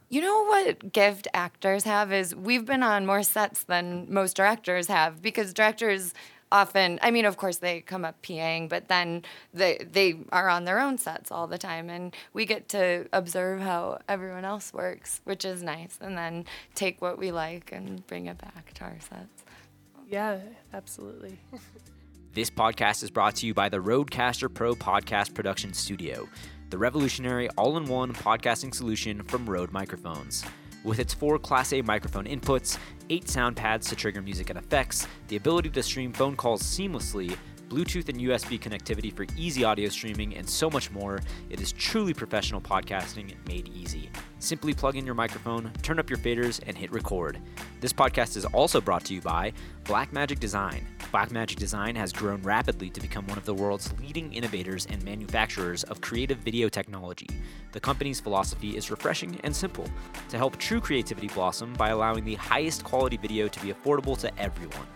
You 0.08 0.20
know 0.20 0.44
what 0.44 0.92
gift 0.92 1.26
actors 1.34 1.82
have 1.84 2.12
is 2.12 2.34
we've 2.34 2.64
been 2.64 2.84
on 2.84 3.06
more 3.06 3.24
sets 3.24 3.64
than 3.64 4.06
most 4.08 4.36
directors 4.36 4.86
have 4.86 5.20
because 5.20 5.52
directors 5.52 6.14
often 6.52 7.00
I 7.02 7.10
mean 7.10 7.24
of 7.24 7.36
course 7.36 7.56
they 7.56 7.80
come 7.80 8.04
up 8.04 8.22
PAing 8.22 8.68
but 8.68 8.86
then 8.86 9.24
they 9.52 9.84
they 9.90 10.14
are 10.30 10.48
on 10.48 10.64
their 10.64 10.78
own 10.78 10.96
sets 10.96 11.32
all 11.32 11.48
the 11.48 11.58
time 11.58 11.90
and 11.90 12.14
we 12.32 12.46
get 12.46 12.68
to 12.68 13.08
observe 13.12 13.60
how 13.60 13.98
everyone 14.08 14.44
else 14.44 14.72
works 14.72 15.20
which 15.24 15.44
is 15.44 15.60
nice 15.60 15.98
and 16.00 16.16
then 16.16 16.44
take 16.76 17.02
what 17.02 17.18
we 17.18 17.32
like 17.32 17.72
and 17.72 18.06
bring 18.06 18.26
it 18.26 18.38
back 18.38 18.72
to 18.74 18.84
our 18.84 18.98
sets. 19.00 19.44
Yeah, 20.08 20.38
absolutely. 20.72 21.36
This 22.36 22.50
podcast 22.50 23.02
is 23.02 23.10
brought 23.10 23.34
to 23.36 23.46
you 23.46 23.54
by 23.54 23.70
the 23.70 23.78
Rodecaster 23.78 24.52
Pro 24.52 24.74
Podcast 24.74 25.32
Production 25.32 25.72
Studio, 25.72 26.28
the 26.68 26.76
revolutionary 26.76 27.48
all 27.56 27.78
in 27.78 27.86
one 27.86 28.12
podcasting 28.12 28.74
solution 28.74 29.22
from 29.22 29.48
Rode 29.48 29.72
Microphones. 29.72 30.44
With 30.84 30.98
its 30.98 31.14
four 31.14 31.38
Class 31.38 31.72
A 31.72 31.80
microphone 31.80 32.26
inputs, 32.26 32.76
eight 33.08 33.30
sound 33.30 33.56
pads 33.56 33.88
to 33.88 33.96
trigger 33.96 34.20
music 34.20 34.50
and 34.50 34.58
effects, 34.58 35.06
the 35.28 35.36
ability 35.36 35.70
to 35.70 35.82
stream 35.82 36.12
phone 36.12 36.36
calls 36.36 36.62
seamlessly, 36.62 37.38
Bluetooth 37.68 38.08
and 38.08 38.18
USB 38.18 38.60
connectivity 38.60 39.12
for 39.12 39.26
easy 39.36 39.64
audio 39.64 39.88
streaming, 39.88 40.36
and 40.36 40.48
so 40.48 40.70
much 40.70 40.90
more, 40.92 41.20
it 41.50 41.60
is 41.60 41.72
truly 41.72 42.14
professional 42.14 42.60
podcasting 42.60 43.34
made 43.48 43.68
easy. 43.74 44.08
Simply 44.38 44.72
plug 44.72 44.96
in 44.96 45.04
your 45.04 45.14
microphone, 45.14 45.72
turn 45.82 45.98
up 45.98 46.08
your 46.08 46.18
faders, 46.18 46.60
and 46.66 46.76
hit 46.76 46.92
record. 46.92 47.40
This 47.80 47.92
podcast 47.92 48.36
is 48.36 48.44
also 48.44 48.80
brought 48.80 49.04
to 49.06 49.14
you 49.14 49.20
by 49.20 49.52
Blackmagic 49.84 50.38
Design. 50.38 50.86
Blackmagic 51.12 51.56
Design 51.56 51.96
has 51.96 52.12
grown 52.12 52.40
rapidly 52.42 52.90
to 52.90 53.00
become 53.00 53.26
one 53.26 53.38
of 53.38 53.44
the 53.44 53.54
world's 53.54 53.92
leading 54.00 54.32
innovators 54.32 54.86
and 54.86 55.02
manufacturers 55.04 55.82
of 55.84 56.00
creative 56.00 56.38
video 56.38 56.68
technology. 56.68 57.28
The 57.72 57.80
company's 57.80 58.20
philosophy 58.20 58.76
is 58.76 58.90
refreshing 58.90 59.40
and 59.42 59.54
simple 59.54 59.88
to 60.28 60.36
help 60.36 60.56
true 60.56 60.80
creativity 60.80 61.28
blossom 61.28 61.72
by 61.74 61.90
allowing 61.90 62.24
the 62.24 62.34
highest 62.36 62.84
quality 62.84 63.16
video 63.16 63.48
to 63.48 63.60
be 63.60 63.72
affordable 63.72 64.18
to 64.18 64.40
everyone. 64.40 64.86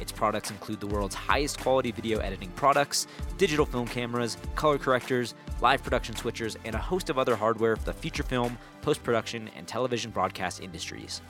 Its 0.00 0.12
products 0.12 0.50
include 0.50 0.80
the 0.80 0.86
world's 0.86 1.14
highest 1.14 1.60
quality 1.60 1.92
video 1.92 2.18
editing 2.18 2.50
products, 2.50 3.06
digital 3.38 3.66
film 3.66 3.86
cameras, 3.86 4.36
color 4.54 4.78
correctors, 4.78 5.34
live 5.60 5.82
production 5.82 6.14
switchers, 6.14 6.56
and 6.64 6.74
a 6.74 6.78
host 6.78 7.10
of 7.10 7.18
other 7.18 7.36
hardware 7.36 7.76
for 7.76 7.84
the 7.84 7.92
feature 7.92 8.22
film, 8.22 8.58
post 8.82 9.02
production, 9.02 9.50
and 9.56 9.66
television 9.66 10.10
broadcast 10.10 10.60
industries. 10.60 11.22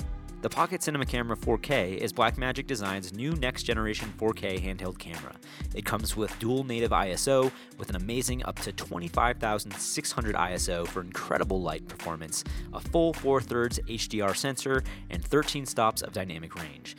The 0.45 0.51
Pocket 0.51 0.83
Cinema 0.83 1.07
Camera 1.07 1.39
4K 1.39 1.97
is 1.97 2.13
Blackmagic 2.13 2.67
Design's 2.67 3.15
new 3.15 3.33
next 3.33 3.63
generation 3.63 4.13
4K 4.19 4.63
handheld 4.63 4.99
camera. 4.99 5.33
It 5.75 5.87
comes 5.87 6.19
with 6.19 6.39
dual 6.39 6.65
native 6.65 6.91
ISO 6.91 7.51
with 7.79 7.89
an 7.89 7.97
amazing 7.97 8.45
up 8.45 8.57
to 8.57 8.73
25,600 8.73 10.35
ISO 10.35 10.87
for 10.87 11.01
incredible 11.01 11.63
light 11.63 11.89
performance, 11.89 12.45
a 12.75 12.81
full 12.81 13.15
4 13.15 13.41
thirds 13.41 13.79
HDR 13.89 14.37
sensor, 14.37 14.83
and 15.09 15.25
13 15.25 15.65
stops 15.65 16.03
of 16.03 16.13
dynamic 16.13 16.55
range. 16.57 16.95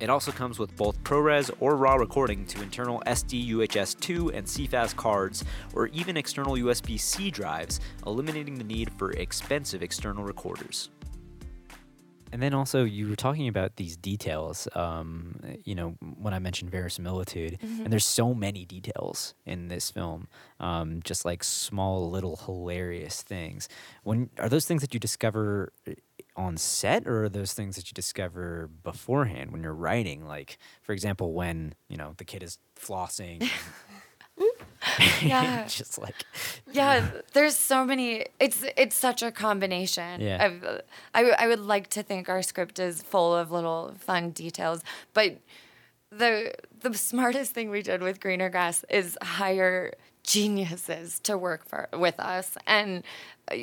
It 0.00 0.08
also 0.08 0.32
comes 0.32 0.58
with 0.58 0.74
both 0.76 1.02
ProRes 1.04 1.50
or 1.60 1.76
RAW 1.76 1.96
recording 1.96 2.46
to 2.46 2.62
internal 2.62 3.02
SD 3.06 3.50
UHS 3.50 4.00
2 4.00 4.30
and 4.32 4.46
CFast 4.46 4.96
cards, 4.96 5.44
or 5.74 5.88
even 5.88 6.16
external 6.16 6.54
USB 6.54 6.98
C 6.98 7.30
drives, 7.30 7.80
eliminating 8.06 8.56
the 8.56 8.64
need 8.64 8.90
for 8.94 9.12
expensive 9.12 9.82
external 9.82 10.24
recorders. 10.24 10.88
And 12.32 12.40
then 12.40 12.54
also, 12.54 12.84
you 12.84 13.08
were 13.08 13.16
talking 13.16 13.48
about 13.48 13.76
these 13.76 13.96
details. 13.96 14.68
Um, 14.74 15.34
you 15.64 15.74
know, 15.74 15.96
when 16.00 16.32
I 16.32 16.38
mentioned 16.38 16.70
verisimilitude, 16.70 17.58
and 17.60 17.92
there's 17.92 18.06
so 18.06 18.32
many 18.32 18.64
details 18.64 19.34
in 19.44 19.68
this 19.68 19.90
film, 19.90 20.28
um, 20.60 21.00
just 21.04 21.24
like 21.24 21.42
small, 21.42 22.08
little, 22.08 22.36
hilarious 22.36 23.22
things. 23.22 23.68
When 24.04 24.30
are 24.38 24.48
those 24.48 24.64
things 24.64 24.80
that 24.82 24.94
you 24.94 25.00
discover 25.00 25.72
uh, 25.88 25.92
on 26.40 26.56
set, 26.56 27.06
or 27.06 27.24
are 27.24 27.28
those 27.28 27.52
things 27.52 27.76
that 27.76 27.88
you 27.90 27.94
discover 27.94 28.68
beforehand 28.82 29.50
when 29.52 29.62
you're 29.62 29.74
writing? 29.74 30.26
Like, 30.26 30.58
for 30.82 30.92
example, 30.92 31.32
when 31.32 31.74
you 31.88 31.96
know 31.96 32.14
the 32.16 32.24
kid 32.24 32.42
is 32.42 32.58
flossing. 32.78 33.48
Yeah. 35.22 35.66
just 35.68 35.98
like 35.98 36.14
yeah 36.72 37.10
there's 37.34 37.54
so 37.54 37.84
many 37.84 38.24
it's 38.38 38.64
it's 38.78 38.96
such 38.96 39.22
a 39.22 39.30
combination 39.30 40.22
Yeah. 40.22 40.50
uh, 40.64 40.78
I, 41.14 41.18
w- 41.20 41.36
I 41.38 41.46
would 41.48 41.60
like 41.60 41.88
to 41.90 42.02
think 42.02 42.30
our 42.30 42.40
script 42.40 42.78
is 42.78 43.02
full 43.02 43.34
of 43.36 43.50
little 43.50 43.92
fun 43.98 44.30
details 44.30 44.80
but 45.12 45.36
the 46.10 46.54
the 46.80 46.94
smartest 46.94 47.52
thing 47.52 47.68
we 47.68 47.82
did 47.82 48.00
with 48.00 48.20
greener 48.20 48.48
grass 48.48 48.82
is 48.88 49.18
hire 49.22 49.92
geniuses 50.24 51.20
to 51.20 51.36
work 51.36 51.66
for 51.68 51.88
with 51.92 52.18
us 52.18 52.56
and 52.66 53.04
uh, 53.52 53.56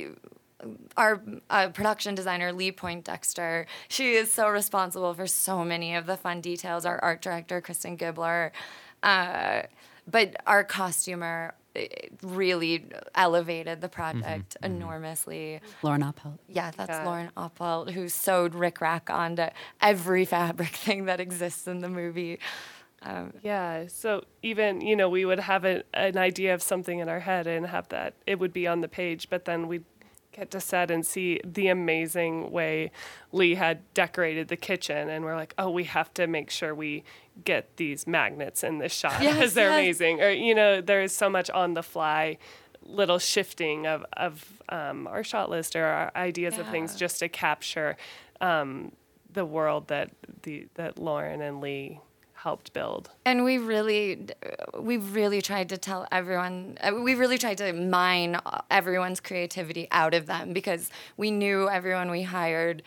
our 0.96 1.22
uh, 1.50 1.70
production 1.70 2.16
designer 2.16 2.52
Lee 2.52 2.72
Poindexter, 2.72 3.68
she 3.88 4.14
is 4.14 4.32
so 4.32 4.50
responsible 4.50 5.14
for 5.14 5.28
so 5.28 5.64
many 5.64 5.96
of 5.96 6.06
the 6.06 6.18
fun 6.18 6.42
details. 6.42 6.86
Our 6.86 7.00
art 7.04 7.22
director 7.22 7.62
Kristen 7.62 7.98
Gibbler, 7.98 8.52
uh, 9.04 9.64
but 10.10 10.36
our 10.48 10.64
costumer 10.64 11.54
eh, 11.76 11.88
really 12.24 12.86
elevated 13.14 13.82
the 13.82 13.90
project 13.90 14.58
enormously. 14.64 15.62
Lauren 15.84 16.02
Oppelt. 16.02 16.40
Yeah, 16.48 16.72
that's 16.72 16.90
Yeah. 16.90 17.06
Lauren 17.06 17.32
Oppelt 17.38 17.92
who 17.92 18.10
sewed 18.10 18.56
Rick 18.56 18.82
Rack 18.82 19.10
onto 19.10 19.48
every 19.82 20.26
fabric 20.26 20.70
thing 20.86 21.06
that 21.06 21.20
exists 21.20 21.68
in 21.68 21.80
the 21.82 21.90
movie. 21.90 22.40
Um, 23.04 23.34
Yeah. 23.44 23.88
So 23.90 24.24
even, 24.42 24.82
you 24.82 24.96
know, 24.96 25.08
we 25.08 25.24
would 25.24 25.40
have 25.40 25.66
a, 25.66 25.84
an 25.94 26.18
idea 26.18 26.56
of 26.56 26.64
something 26.64 26.98
in 26.98 27.10
our 27.10 27.20
head 27.20 27.46
and 27.46 27.68
have 27.68 27.90
that, 27.90 28.16
it 28.26 28.40
would 28.40 28.54
be 28.54 28.66
on 28.66 28.82
the 28.82 28.88
page, 28.88 29.30
but 29.30 29.46
then 29.46 29.68
we'd 29.68 29.86
get 30.38 30.52
to 30.52 30.60
set 30.60 30.92
and 30.92 31.06
see 31.06 31.40
the 31.44 31.68
amazing 31.68 32.52
way 32.52 32.92
Lee 33.32 33.56
had 33.56 33.92
decorated 33.94 34.48
the 34.50 34.56
kitchen. 34.56 35.10
And 35.10 35.26
we're 35.26 35.36
like, 35.36 35.54
oh, 35.58 35.70
we 35.70 35.86
have 35.86 36.14
to 36.16 36.28
make 36.28 36.50
sure 36.52 36.76
we 36.76 37.04
get 37.44 37.76
these 37.78 38.06
magnets 38.06 38.64
in 38.64 38.78
this 38.78 38.94
shot 38.94 39.20
because 39.20 39.36
Yes, 39.38 39.54
they're 39.54 39.70
yes. 39.70 39.80
amazing. 39.80 40.22
Or, 40.22 40.30
you 40.30 40.54
know, 40.54 40.82
there's 40.82 41.12
so 41.12 41.30
much 41.30 41.50
on 41.50 41.74
the 41.74 41.84
fly 41.84 42.38
little 42.84 43.20
shifting 43.20 43.88
of, 43.88 44.06
of 44.14 44.62
um, 44.70 45.08
our 45.08 45.24
shot 45.24 45.50
list 45.50 45.76
or 45.76 45.84
our 45.86 46.12
ideas 46.16 46.58
of 46.58 46.68
things 46.68 46.96
just 46.96 47.20
to 47.20 47.28
capture 47.28 47.98
um, 48.40 48.92
the 49.34 49.44
world 49.46 49.88
that 49.90 50.12
the 50.44 50.68
that 50.76 50.98
Lauren 50.98 51.42
and 51.42 51.60
Lee 51.62 52.00
helped 52.38 52.74
build. 52.74 53.10
And 53.26 53.44
we 53.44 53.58
really, 53.58 54.28
we 54.80 54.98
really 54.98 55.42
tried 55.42 55.70
to 55.70 55.78
tell 55.78 56.08
everyone, 56.12 56.78
uh, 56.82 56.94
we 56.94 57.16
really 57.16 57.38
tried 57.38 57.58
to 57.58 57.74
mine 57.74 58.40
everyone's 58.70 59.20
creativity 59.20 59.88
out 59.92 60.14
of 60.14 60.26
them 60.28 60.54
because 60.54 60.90
we 61.18 61.32
knew 61.32 61.68
everyone 61.70 62.12
we 62.12 62.24
hired 62.24 62.84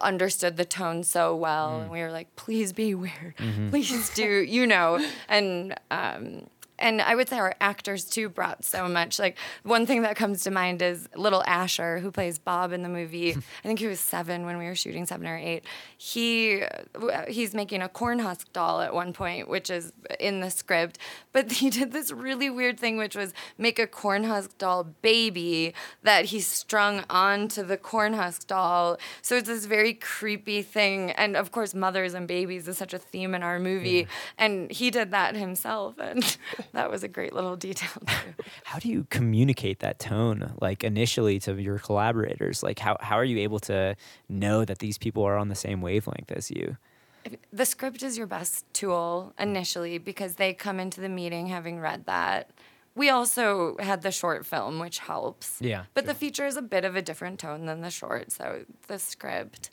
understood 0.00 0.56
the 0.56 0.64
tone 0.64 1.02
so 1.02 1.34
well, 1.34 1.80
and 1.80 1.90
we 1.90 2.00
were 2.00 2.12
like, 2.12 2.36
please 2.36 2.72
be 2.72 2.94
weird, 2.94 3.34
please 3.70 4.10
do, 4.14 4.28
you 4.56 4.66
know, 4.66 5.04
and. 5.28 5.74
Um, 5.90 6.46
and 6.80 7.00
I 7.00 7.14
would 7.14 7.28
say 7.28 7.38
our 7.38 7.54
actors 7.60 8.04
too 8.04 8.28
brought 8.28 8.64
so 8.64 8.88
much. 8.88 9.18
Like 9.18 9.36
one 9.62 9.86
thing 9.86 10.02
that 10.02 10.16
comes 10.16 10.42
to 10.44 10.50
mind 10.50 10.82
is 10.82 11.08
little 11.14 11.42
Asher, 11.44 11.98
who 11.98 12.10
plays 12.10 12.38
Bob 12.38 12.72
in 12.72 12.82
the 12.82 12.88
movie. 12.88 13.32
I 13.64 13.66
think 13.66 13.78
he 13.78 13.86
was 13.86 14.00
seven 14.00 14.44
when 14.44 14.58
we 14.58 14.64
were 14.64 14.74
shooting, 14.74 15.06
seven 15.06 15.26
or 15.26 15.36
eight. 15.36 15.64
He 15.96 16.62
he's 17.28 17.54
making 17.54 17.82
a 17.82 17.88
corn 17.88 18.18
husk 18.18 18.52
doll 18.52 18.80
at 18.80 18.94
one 18.94 19.12
point, 19.12 19.48
which 19.48 19.70
is 19.70 19.92
in 20.18 20.40
the 20.40 20.50
script. 20.50 20.98
But 21.32 21.52
he 21.52 21.70
did 21.70 21.92
this 21.92 22.10
really 22.10 22.50
weird 22.50 22.80
thing, 22.80 22.96
which 22.96 23.14
was 23.14 23.32
make 23.58 23.78
a 23.78 23.86
corn 23.86 24.24
husk 24.24 24.56
doll 24.58 24.84
baby 25.02 25.74
that 26.02 26.26
he 26.26 26.40
strung 26.40 27.04
onto 27.10 27.62
the 27.62 27.76
corn 27.76 28.14
husk 28.14 28.46
doll. 28.46 28.98
So 29.22 29.36
it's 29.36 29.48
this 29.48 29.66
very 29.66 29.94
creepy 29.94 30.62
thing. 30.62 31.10
And 31.12 31.36
of 31.36 31.52
course, 31.52 31.74
mothers 31.74 32.14
and 32.14 32.26
babies 32.26 32.66
is 32.66 32.78
such 32.78 32.94
a 32.94 32.98
theme 32.98 33.34
in 33.34 33.42
our 33.42 33.58
movie. 33.58 34.06
And 34.38 34.70
he 34.70 34.90
did 34.90 35.10
that 35.10 35.36
himself, 35.36 35.94
and 36.00 36.36
that 36.72 36.90
was 36.90 37.02
a 37.02 37.08
great 37.08 37.32
little 37.32 37.56
detail 37.56 37.90
too. 38.06 38.44
How 38.64 38.78
do 38.78 38.88
you 38.88 39.06
communicate 39.10 39.80
that 39.80 39.98
tone, 39.98 40.54
like 40.60 40.84
initially 40.84 41.38
to 41.40 41.60
your 41.60 41.78
collaborators? 41.78 42.62
Like, 42.62 42.78
how, 42.78 42.96
how 43.00 43.16
are 43.16 43.24
you 43.24 43.38
able 43.38 43.58
to 43.60 43.96
know 44.28 44.64
that 44.64 44.78
these 44.78 44.98
people 44.98 45.24
are 45.24 45.36
on 45.36 45.48
the 45.48 45.54
same 45.54 45.80
wavelength 45.80 46.30
as 46.32 46.50
you? 46.50 46.76
the 47.52 47.66
script 47.66 48.02
is 48.02 48.16
your 48.16 48.26
best 48.26 48.64
tool 48.72 49.34
initially 49.38 49.98
because 49.98 50.36
they 50.36 50.54
come 50.54 50.80
into 50.80 51.00
the 51.00 51.08
meeting 51.08 51.48
having 51.48 51.78
read 51.78 52.06
that. 52.06 52.50
We 52.94 53.08
also 53.08 53.76
had 53.78 54.02
the 54.02 54.10
short 54.10 54.46
film, 54.46 54.78
which 54.78 54.98
helps. 54.98 55.58
Yeah, 55.60 55.84
But 55.94 56.06
the 56.06 56.14
feature 56.14 56.46
is 56.46 56.56
a 56.56 56.62
bit 56.62 56.84
of 56.84 56.96
a 56.96 57.02
different 57.02 57.38
tone 57.38 57.66
than 57.66 57.82
the 57.82 57.90
short, 57.90 58.32
so 58.32 58.64
the 58.88 58.98
script. 58.98 59.70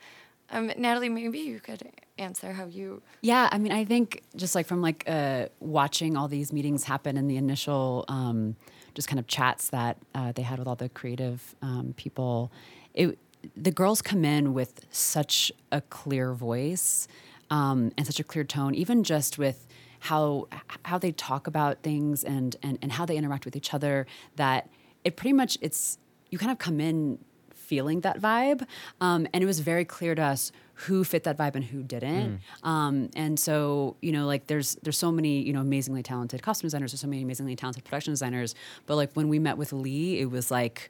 Um, 0.49 0.71
Natalie, 0.77 1.09
maybe 1.09 1.39
you 1.39 1.59
could 1.59 1.89
answer 2.17 2.53
how 2.53 2.65
you. 2.65 3.01
Yeah, 3.21 3.49
I 3.51 3.57
mean, 3.57 3.71
I 3.71 3.85
think 3.85 4.23
just 4.35 4.55
like 4.55 4.65
from 4.67 4.81
like 4.81 5.03
uh, 5.07 5.47
watching 5.59 6.17
all 6.17 6.27
these 6.27 6.51
meetings 6.51 6.83
happen 6.83 7.17
and 7.17 7.29
the 7.29 7.37
initial 7.37 8.05
um, 8.07 8.55
just 8.93 9.07
kind 9.07 9.19
of 9.19 9.27
chats 9.27 9.69
that 9.69 9.97
uh, 10.15 10.31
they 10.31 10.41
had 10.41 10.59
with 10.59 10.67
all 10.67 10.75
the 10.75 10.89
creative 10.89 11.55
um, 11.61 11.93
people, 11.97 12.51
it 12.93 13.17
the 13.55 13.71
girls 13.71 14.01
come 14.01 14.25
in 14.25 14.53
with 14.53 14.85
such 14.91 15.51
a 15.71 15.81
clear 15.81 16.33
voice 16.33 17.07
um, 17.49 17.91
and 17.97 18.05
such 18.05 18.19
a 18.19 18.23
clear 18.23 18.43
tone, 18.43 18.75
even 18.75 19.03
just 19.03 19.37
with 19.37 19.67
how 19.99 20.47
how 20.83 20.97
they 20.97 21.11
talk 21.11 21.47
about 21.47 21.81
things 21.83 22.23
and 22.23 22.55
and 22.63 22.77
and 22.81 22.91
how 22.93 23.05
they 23.05 23.17
interact 23.17 23.45
with 23.45 23.55
each 23.55 23.73
other. 23.73 24.05
That 24.35 24.69
it 25.03 25.15
pretty 25.15 25.33
much 25.33 25.57
it's 25.61 25.97
you 26.29 26.37
kind 26.37 26.51
of 26.51 26.57
come 26.57 26.79
in 26.79 27.19
feeling 27.67 28.01
that 28.01 28.19
vibe. 28.19 28.65
Um, 29.01 29.27
and 29.33 29.43
it 29.43 29.47
was 29.47 29.59
very 29.59 29.85
clear 29.85 30.15
to 30.15 30.21
us 30.21 30.51
who 30.85 31.03
fit 31.03 31.23
that 31.23 31.37
vibe 31.37 31.55
and 31.55 31.65
who 31.65 31.81
didn't. 31.81 32.39
Um, 32.63 33.09
and 33.15 33.39
so, 33.39 33.95
you 34.01 34.11
know, 34.11 34.25
like 34.27 34.47
there's 34.47 34.75
there's 34.83 34.97
so 34.97 35.11
many, 35.11 35.41
you 35.41 35.51
know, 35.51 35.61
amazingly 35.61 36.03
talented 36.03 36.41
costume 36.43 36.67
designers, 36.67 36.91
there's 36.91 37.01
so 37.01 37.07
many 37.07 37.23
amazingly 37.23 37.55
talented 37.55 37.83
production 37.83 38.13
designers. 38.13 38.53
But 38.85 38.95
like 38.95 39.11
when 39.13 39.27
we 39.27 39.39
met 39.39 39.57
with 39.57 39.73
Lee, 39.73 40.19
it 40.19 40.29
was 40.29 40.51
like 40.51 40.89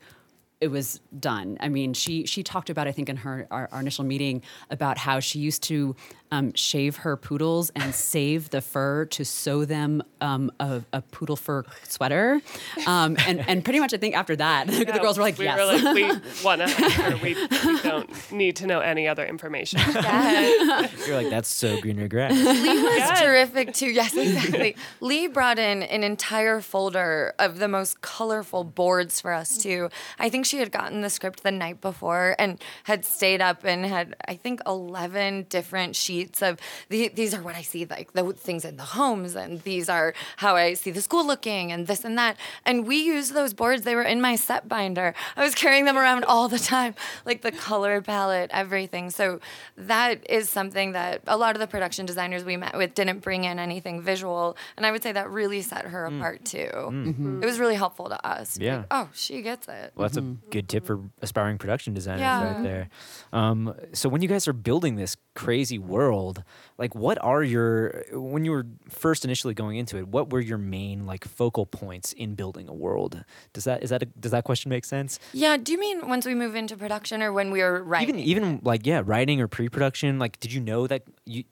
it 0.59 0.69
was 0.69 0.99
done. 1.19 1.57
I 1.59 1.69
mean, 1.69 1.93
she 1.93 2.25
she 2.25 2.41
talked 2.41 2.69
about 2.69 2.87
I 2.87 2.91
think 2.91 3.09
in 3.09 3.17
her 3.17 3.47
our, 3.51 3.69
our 3.71 3.79
initial 3.79 4.03
meeting 4.03 4.41
about 4.71 4.97
how 4.97 5.19
she 5.19 5.39
used 5.39 5.61
to 5.63 5.95
um, 6.31 6.51
shave 6.55 6.97
her 6.97 7.15
poodles 7.15 7.69
and 7.75 7.93
save 8.13 8.49
the 8.49 8.61
fur 8.61 9.05
to 9.05 9.23
sew 9.23 9.65
them 9.65 10.01
um, 10.19 10.51
a, 10.59 10.81
a 10.91 11.01
poodle 11.01 11.35
fur 11.35 11.63
sweater, 11.83 12.41
um, 12.87 13.15
and 13.27 13.47
and 13.47 13.63
pretty 13.63 13.79
much 13.79 13.93
I 13.93 13.97
think 13.97 14.15
after 14.15 14.35
that 14.35 14.67
the 14.67 14.99
girls 14.99 15.17
were 15.17 15.23
like 15.23 15.37
we 15.37 15.45
yes. 15.45 15.59
were 15.59 15.93
like, 15.93 15.95
we 15.95 16.43
want 16.43 16.61
to 16.61 16.67
her. 16.67 17.17
We, 17.17 17.35
we 17.35 17.79
don't 17.81 18.31
need 18.31 18.55
to 18.57 18.67
know 18.67 18.79
any 18.79 19.07
other 19.07 19.25
information. 19.27 19.79
You're 19.93 21.15
like, 21.17 21.29
that's 21.29 21.49
so 21.49 21.79
greener 21.81 22.07
grass. 22.07 22.31
Lee 22.31 22.41
was 22.83 22.97
Yes. 22.97 23.21
terrific 23.21 23.73
too. 23.73 23.87
Yes, 23.91 24.15
exactly. 24.15 24.75
Lee 25.01 25.27
brought 25.27 25.59
in 25.59 25.83
an 25.83 26.03
entire 26.03 26.61
folder 26.61 27.33
of 27.37 27.59
the 27.59 27.67
most 27.67 28.01
colorful 28.01 28.63
boards 28.63 29.21
for 29.21 29.33
us 29.33 29.57
too. 29.57 29.89
I 30.17 30.29
think 30.29 30.46
she 30.47 30.57
had 30.57 30.71
gotten 30.71 31.01
the 31.01 31.09
script 31.09 31.43
the 31.43 31.51
night 31.51 31.81
before 31.81 32.35
and 32.39 32.61
had 32.85 33.05
stayed 33.05 33.41
up 33.41 33.63
and 33.63 33.85
had 33.85 34.15
I 34.27 34.35
think 34.35 34.61
eleven 34.65 35.45
different 35.49 35.95
sheets 35.95 36.41
of 36.41 36.59
the, 36.89 37.09
these 37.09 37.33
are 37.33 37.41
what 37.41 37.55
I 37.55 37.61
see 37.61 37.85
like 37.85 38.13
the 38.13 38.33
things 38.33 38.65
in 38.65 38.77
the 38.77 38.83
homes 38.83 39.35
and 39.35 39.61
these 39.61 39.89
are 39.89 40.13
how 40.37 40.55
I 40.55 40.73
see 40.73 40.91
the 40.91 41.01
school 41.01 41.25
looking 41.25 41.71
and 41.71 41.87
this 41.87 42.03
and 42.05 42.17
that. 42.17 42.37
And 42.65 42.87
we 42.87 42.97
used 42.97 43.33
those 43.33 43.53
boards. 43.53 43.83
They 43.83 43.95
were 43.95 44.03
in 44.03 44.21
my 44.21 44.35
set 44.35 44.67
binder. 44.67 45.13
I 45.35 45.43
was 45.43 45.55
carrying 45.55 45.85
them 45.85 45.97
around 45.97 46.23
all 46.25 46.47
the 46.47 46.59
time, 46.59 46.95
like 47.25 47.41
the 47.41 47.51
color 47.51 48.01
palette, 48.01 48.51
everything. 48.53 49.09
So 49.09 49.39
that 49.75 50.29
is 50.29 50.49
something 50.49 50.93
that 50.93 51.21
a 51.27 51.37
lot 51.37 51.55
of 51.55 51.59
the 51.59 51.67
production 51.67 52.05
designers 52.05 52.43
we 52.43 52.57
met 52.57 52.77
with 52.77 52.93
didn't 52.93 53.19
bring 53.19 53.43
in 53.43 53.59
anything 53.59 54.01
visual, 54.01 54.57
and 54.75 54.85
I 54.85 54.91
would 54.91 55.03
say 55.03 55.11
that 55.11 55.29
really 55.29 55.61
set 55.61 55.85
her 55.85 56.09
mm. 56.09 56.17
apart 56.17 56.45
too. 56.45 56.69
Mm. 56.73 57.07
Mm-hmm. 57.07 57.43
It 57.43 57.45
was 57.45 57.59
really 57.59 57.75
helpful 57.75 58.09
to 58.09 58.27
us. 58.27 58.57
Yeah. 58.59 58.77
like, 58.77 58.85
oh, 58.91 59.09
she 59.13 59.41
gets 59.41 59.67
it. 59.67 59.91
Well, 59.95 60.07
that's 60.07 60.17
a 60.17 60.21
mm-hmm. 60.21 60.36
Good 60.49 60.67
tip 60.69 60.85
for 60.85 60.99
aspiring 61.21 61.57
production 61.57 61.93
designers 61.93 62.21
Yeah. 62.21 62.53
right 62.53 62.63
there. 62.63 62.89
Um, 63.33 63.73
so 63.93 64.09
when 64.09 64.21
you 64.21 64.27
guys 64.27 64.47
are 64.47 64.53
building 64.53 64.95
this 64.95 65.15
crazy 65.35 65.77
world, 65.79 66.43
like 66.77 66.95
what 66.95 67.17
are 67.23 67.43
your 67.43 68.03
when 68.11 68.45
you 68.45 68.51
were 68.51 68.65
first 68.89 69.23
initially 69.25 69.53
going 69.53 69.77
into 69.77 69.97
it, 69.97 70.07
what 70.07 70.31
were 70.31 70.39
your 70.39 70.57
main 70.57 71.05
like 71.05 71.25
focal 71.25 71.65
points 71.65 72.13
in 72.13 72.35
building 72.35 72.67
a 72.67 72.73
world? 72.73 73.23
Does 73.53 73.63
that 73.65 73.83
is 73.83 73.89
that 73.89 74.03
a, 74.03 74.05
does 74.05 74.31
that 74.31 74.43
question 74.43 74.69
make 74.69 74.85
sense? 74.85 75.19
Yeah. 75.33 75.57
Do 75.57 75.71
you 75.71 75.79
mean 75.79 76.07
once 76.07 76.25
we 76.25 76.35
move 76.35 76.55
into 76.55 76.75
production 76.77 77.21
or 77.21 77.31
when 77.33 77.51
we 77.51 77.61
were 77.61 77.83
writing? 77.83 78.19
Even 78.19 78.43
even 78.47 78.59
like 78.63 78.85
yeah, 78.85 79.01
writing 79.05 79.41
or 79.41 79.47
pre-production, 79.47 80.19
like 80.19 80.39
did 80.39 80.51
you 80.53 80.61
know 80.61 80.87
that 80.87 81.03
you 81.25 81.43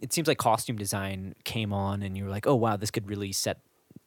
it 0.00 0.12
seems 0.12 0.26
like 0.26 0.38
costume 0.38 0.76
design 0.76 1.34
came 1.44 1.72
on 1.72 2.02
and 2.02 2.16
you 2.16 2.24
were 2.24 2.30
like, 2.30 2.46
"Oh 2.46 2.54
wow, 2.56 2.76
this 2.76 2.90
could 2.90 3.08
really 3.08 3.30
set 3.30 3.60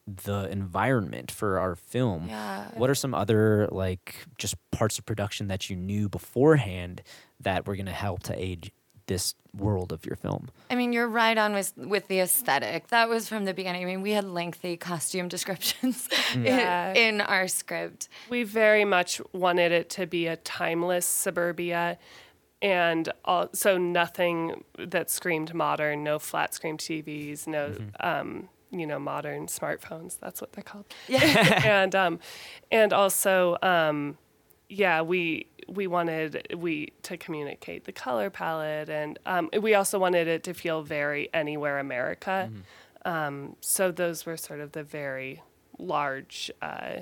the 0.07 0.49
environment 0.51 1.31
for 1.31 1.59
our 1.59 1.75
film." 1.75 2.27
Yeah. 2.29 2.67
What 2.75 2.89
are 2.89 2.95
some 2.95 3.13
other 3.13 3.67
like 3.71 4.25
just 4.37 4.55
parts 4.71 4.97
of 4.99 5.05
production 5.05 5.47
that 5.47 5.69
you 5.69 5.75
knew 5.75 6.09
beforehand 6.09 7.01
that 7.39 7.65
were 7.67 7.75
going 7.75 7.85
to 7.87 7.91
help 7.91 8.23
to 8.23 8.39
aid 8.41 8.71
this 9.07 9.35
world 9.55 9.91
of 9.91 10.03
your 10.05 10.15
film? 10.15 10.49
I 10.71 10.75
mean, 10.75 10.91
you're 10.91 11.07
right 11.07 11.37
on 11.37 11.53
with 11.53 11.73
with 11.77 12.07
the 12.07 12.19
aesthetic. 12.21 12.87
That 12.87 13.07
was 13.09 13.29
from 13.29 13.45
the 13.45 13.53
beginning. 13.53 13.83
I 13.83 13.85
mean, 13.85 14.01
we 14.01 14.11
had 14.11 14.23
lengthy 14.25 14.77
costume 14.77 15.27
descriptions 15.35 16.09
Yeah. 16.35 16.91
in, 16.93 17.15
in 17.15 17.21
our 17.21 17.47
script. 17.47 18.09
We 18.29 18.43
very 18.43 18.83
much 18.85 19.21
wanted 19.33 19.71
it 19.71 19.89
to 19.91 20.07
be 20.07 20.27
a 20.27 20.37
timeless 20.37 21.05
suburbia 21.05 21.97
and 22.61 23.11
also 23.25 23.77
nothing 23.77 24.63
that 24.79 25.11
screamed 25.11 25.53
modern, 25.53 26.03
no 26.03 26.17
flat 26.17 26.53
screen 26.55 26.77
TVs, 26.77 27.45
no 27.47 27.75
um, 27.99 28.49
you 28.71 28.85
know, 28.87 28.99
modern 28.99 29.47
smartphones. 29.47 30.17
That's 30.19 30.41
what 30.41 30.53
they're 30.53 30.63
called. 30.63 30.85
Yeah. 31.07 31.61
and 31.65 31.95
um, 31.95 32.19
and 32.71 32.93
also 32.93 33.57
um, 33.61 34.17
yeah, 34.69 35.01
we 35.01 35.47
we 35.67 35.87
wanted 35.87 36.55
we 36.57 36.93
to 37.03 37.17
communicate 37.17 37.85
the 37.85 37.91
color 37.91 38.29
palette, 38.29 38.89
and 38.89 39.19
um, 39.25 39.49
we 39.61 39.73
also 39.73 39.99
wanted 39.99 40.27
it 40.27 40.43
to 40.43 40.53
feel 40.53 40.83
very 40.83 41.29
anywhere 41.33 41.79
America. 41.79 42.49
Um, 43.05 43.55
so 43.61 43.91
those 43.91 44.25
were 44.25 44.37
sort 44.37 44.59
of 44.59 44.71
the 44.71 44.83
very 44.83 45.43
large 45.77 46.49
uh, 46.61 47.01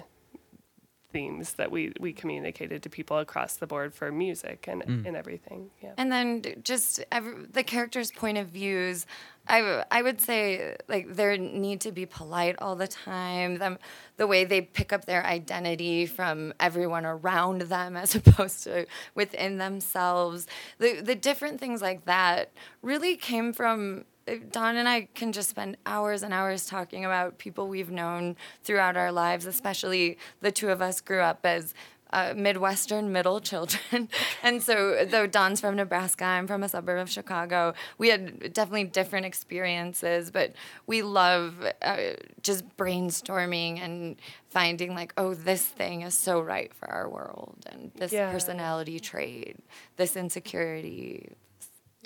themes 1.12 1.54
that 1.54 1.72
we 1.72 1.94
we 2.00 2.12
communicated 2.12 2.84
to 2.84 2.90
people 2.90 3.20
across 3.20 3.56
the 3.56 3.68
board 3.68 3.94
for 3.94 4.12
music 4.12 4.66
and 4.68 4.84
and 4.84 5.16
everything. 5.16 5.70
Yeah. 5.82 5.94
And 5.98 6.12
then 6.12 6.42
just 6.64 7.04
every, 7.12 7.46
the 7.46 7.64
characters' 7.64 8.12
point 8.12 8.38
of 8.38 8.48
views. 8.48 9.06
I, 9.48 9.84
I 9.92 10.02
would 10.02 10.22
say 10.22 10.78
like 10.88 11.16
their 11.16 11.38
need 11.38 11.82
to 11.82 11.92
be 11.92 12.06
polite 12.06 12.56
all 12.60 12.76
the 12.76 12.88
time. 12.88 13.58
Them 13.58 13.78
the 14.16 14.26
way 14.28 14.46
they 14.46 14.62
pick 14.62 14.94
up 14.94 15.06
their 15.06 15.26
identity 15.26 16.06
from 16.06 16.54
everyone 16.60 17.06
around 17.06 17.64
them 17.64 17.98
as 18.04 18.16
opposed 18.16 18.64
to 18.64 18.86
within 19.16 19.58
themselves. 19.58 20.48
The 20.80 21.02
the 21.02 21.16
different 21.16 21.60
things 21.60 21.82
like 21.82 22.06
that 22.06 22.52
really 22.82 23.18
came 23.18 23.52
from 23.52 24.06
uh, 24.28 24.36
Dawn 24.52 24.78
and 24.78 24.88
I 24.88 25.10
can 25.14 25.34
just 25.34 25.50
spend 25.50 25.78
hours 25.86 26.24
and 26.24 26.34
hours 26.34 26.66
talking 26.66 27.04
about 27.04 27.38
people 27.38 27.68
we've 27.68 27.92
known 27.92 28.38
throughout 28.64 28.96
our 28.96 29.12
lives, 29.12 29.46
especially 29.46 30.18
the 30.42 30.52
two 30.52 30.70
of 30.70 30.82
us 30.82 31.02
grew 31.02 31.20
up 31.20 31.42
as 31.44 31.74
uh, 32.14 32.34
Midwestern 32.36 33.12
middle 33.12 33.40
children. 33.42 34.08
and 34.44 34.62
so, 34.64 35.04
though 35.06 35.28
Don's 35.28 35.60
from 35.60 35.76
Nebraska, 35.76 36.24
I'm 36.24 36.48
from 36.48 36.64
a 36.64 36.70
suburb 36.70 37.00
of 37.00 37.10
Chicago, 37.10 37.74
we 37.98 38.08
had 38.10 38.54
definitely 38.54 38.86
different 38.86 39.26
experiences, 39.26 40.32
but 40.32 40.54
we 40.88 41.02
love 41.02 41.56
uh, 41.82 41.98
just 42.42 42.64
brainstorming 42.78 43.80
and 43.82 44.16
finding, 44.50 44.94
like, 44.96 45.14
oh, 45.18 45.34
this 45.34 45.64
thing 45.66 46.02
is 46.04 46.16
so 46.18 46.40
right 46.40 46.74
for 46.74 46.90
our 46.90 47.10
world, 47.10 47.58
and 47.72 47.92
this 47.96 48.14
Yeah. 48.14 48.32
personality 48.32 49.00
trait, 49.00 49.58
this 49.98 50.16
insecurity. 50.16 51.30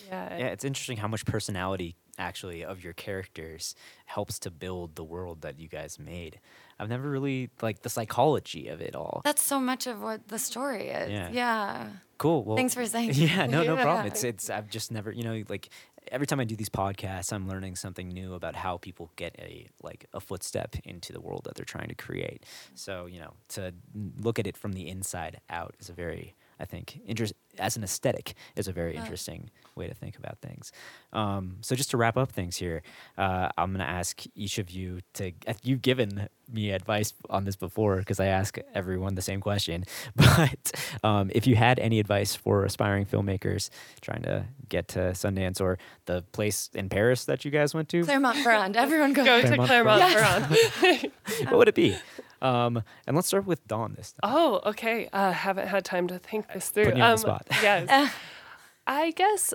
yeah. 0.08 0.38
Yeah, 0.38 0.48
it's 0.48 0.64
interesting 0.64 0.98
how 0.98 1.08
much 1.08 1.26
personality 1.26 1.96
actually 2.20 2.64
of 2.64 2.84
your 2.84 2.94
characters 2.94 3.76
helps 4.06 4.40
to 4.40 4.50
build 4.50 4.96
the 4.96 5.04
world 5.04 5.42
that 5.42 5.60
you 5.60 5.68
guys 5.68 6.00
made. 6.00 6.40
I've 6.80 6.90
never 6.90 7.10
really 7.10 7.50
like 7.62 7.82
the 7.82 7.90
psychology 7.90 8.68
of 8.68 8.82
it 8.82 8.96
all. 8.96 9.22
That's 9.24 9.42
so 9.42 9.60
much 9.60 9.88
of 9.88 10.02
what 10.02 10.28
the 10.28 10.40
story 10.40 10.90
is. 10.90 11.10
Yeah. 11.12 11.30
Yeah. 11.32 11.88
Cool. 12.18 12.44
Well, 12.44 12.56
Thanks 12.56 12.74
for 12.74 12.86
saying 12.86 13.10
that. 13.10 13.18
Yeah, 13.18 13.46
no, 13.48 13.64
no 13.64 13.76
problem. 13.82 14.08
It's 14.08 14.24
it's 14.24 14.50
I've 14.50 14.70
just 14.70 14.92
never, 14.92 15.12
you 15.12 15.24
know, 15.24 15.44
like 15.50 15.70
every 16.12 16.28
time 16.28 16.40
I 16.40 16.46
do 16.46 16.56
these 16.56 16.70
podcasts, 16.70 17.34
I'm 17.34 17.48
learning 17.48 17.76
something 17.76 18.08
new 18.08 18.34
about 18.34 18.56
how 18.56 18.78
people 18.78 19.12
get 19.16 19.36
a 19.40 19.68
like 19.84 20.06
a 20.14 20.20
footstep 20.20 20.76
into 20.84 21.14
the 21.14 21.22
world 21.22 21.42
that 21.46 21.56
they're 21.56 21.66
trying 21.66 21.90
to 21.90 21.96
create. 21.96 22.46
So, 22.76 23.06
you 23.06 23.20
know, 23.20 23.34
to 23.50 23.74
look 24.20 24.40
at 24.40 24.48
it 24.48 24.56
from 24.58 24.74
the 24.74 24.88
inside 24.88 25.42
out 25.50 25.76
is 25.80 25.90
a 25.90 25.94
very 25.94 26.36
I 26.60 26.66
think 26.66 27.00
interest 27.06 27.34
as 27.60 27.76
an 27.78 27.84
aesthetic 27.84 28.34
is 28.56 28.68
a 28.68 28.72
very 28.72 28.96
interesting 28.96 29.50
way 29.76 29.88
to 29.88 29.94
think 29.94 30.18
about 30.18 30.40
things. 30.42 30.72
Um, 31.14 31.58
so 31.62 31.76
just 31.76 31.92
to 31.92 31.98
wrap 31.98 32.18
up 32.18 32.32
things 32.32 32.58
here, 32.58 32.82
uh, 33.18 33.50
I'm 33.58 33.72
going 33.72 33.80
to 33.86 33.90
ask 33.90 34.24
each 34.36 34.58
of 34.60 34.70
you 34.70 35.00
to. 35.16 35.32
uh, 35.48 35.54
You've 35.64 35.82
given 35.82 36.30
me 36.52 36.72
advice 36.72 37.14
on 37.30 37.44
this 37.46 37.56
before 37.56 37.98
because 37.98 38.20
I 38.20 38.28
ask 38.28 38.58
everyone 38.74 39.16
the 39.16 39.22
same 39.22 39.42
question. 39.42 39.84
But 40.16 40.72
um, 41.04 41.30
if 41.34 41.46
you 41.48 41.56
had 41.56 41.80
any 41.80 42.00
advice 42.00 42.36
for 42.36 42.64
aspiring 42.64 43.06
filmmakers 43.06 43.70
trying 44.02 44.22
to 44.24 44.46
get 44.70 44.88
to 44.90 45.00
Sundance 45.14 45.60
or 45.62 45.78
the 46.06 46.24
place 46.32 46.70
in 46.74 46.90
Paris 46.90 47.26
that 47.26 47.44
you 47.46 47.52
guys 47.52 47.74
went 47.74 47.90
to, 47.90 48.04
Clermont-Ferrand. 48.04 48.76
Everyone 48.78 49.14
go. 49.14 49.26
Go 49.26 49.42
to 49.42 49.48
Clermont 49.48 49.68
Clermont-Ferrand. 49.68 51.12
what 51.50 51.58
would 51.58 51.68
it 51.68 51.76
be? 51.76 51.98
Um, 52.42 52.84
and 53.06 53.16
let's 53.16 53.28
start 53.28 53.46
with 53.46 53.66
Dawn 53.68 53.96
this 53.98 54.14
time. 54.14 54.32
Oh, 54.32 54.62
okay. 54.66 55.10
Uh, 55.12 55.32
haven't 55.32 55.68
had 55.68 55.86
time 55.86 56.08
to 56.08 56.20
think 56.20 56.52
this 56.54 56.70
through. 56.70 56.86
Putting 56.86 57.00
you 57.00 57.04
on 57.04 57.12
the 57.12 57.18
spot. 57.18 57.48
Yes. 57.62 58.14
I 58.88 59.12
guess 59.12 59.54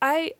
I 0.00 0.32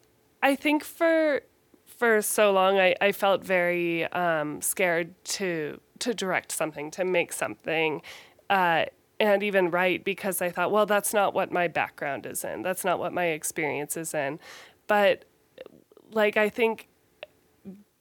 I 0.42 0.56
think 0.56 0.82
for 0.82 1.42
for 1.86 2.20
so 2.20 2.50
long 2.50 2.78
I, 2.78 2.96
I 3.00 3.12
felt 3.12 3.44
very 3.44 4.10
um, 4.12 4.60
scared 4.60 5.14
to 5.24 5.80
to 6.00 6.12
direct 6.12 6.50
something, 6.50 6.90
to 6.90 7.04
make 7.04 7.32
something, 7.32 8.02
uh, 8.50 8.86
and 9.20 9.42
even 9.44 9.70
write 9.70 10.04
because 10.04 10.42
I 10.42 10.50
thought, 10.50 10.72
well, 10.72 10.84
that's 10.84 11.14
not 11.14 11.32
what 11.32 11.52
my 11.52 11.68
background 11.68 12.26
is 12.26 12.42
in. 12.42 12.62
That's 12.62 12.84
not 12.84 12.98
what 12.98 13.12
my 13.12 13.26
experience 13.26 13.96
is 13.96 14.14
in. 14.14 14.40
But 14.88 15.24
like 16.10 16.36
I 16.36 16.48
think 16.48 16.88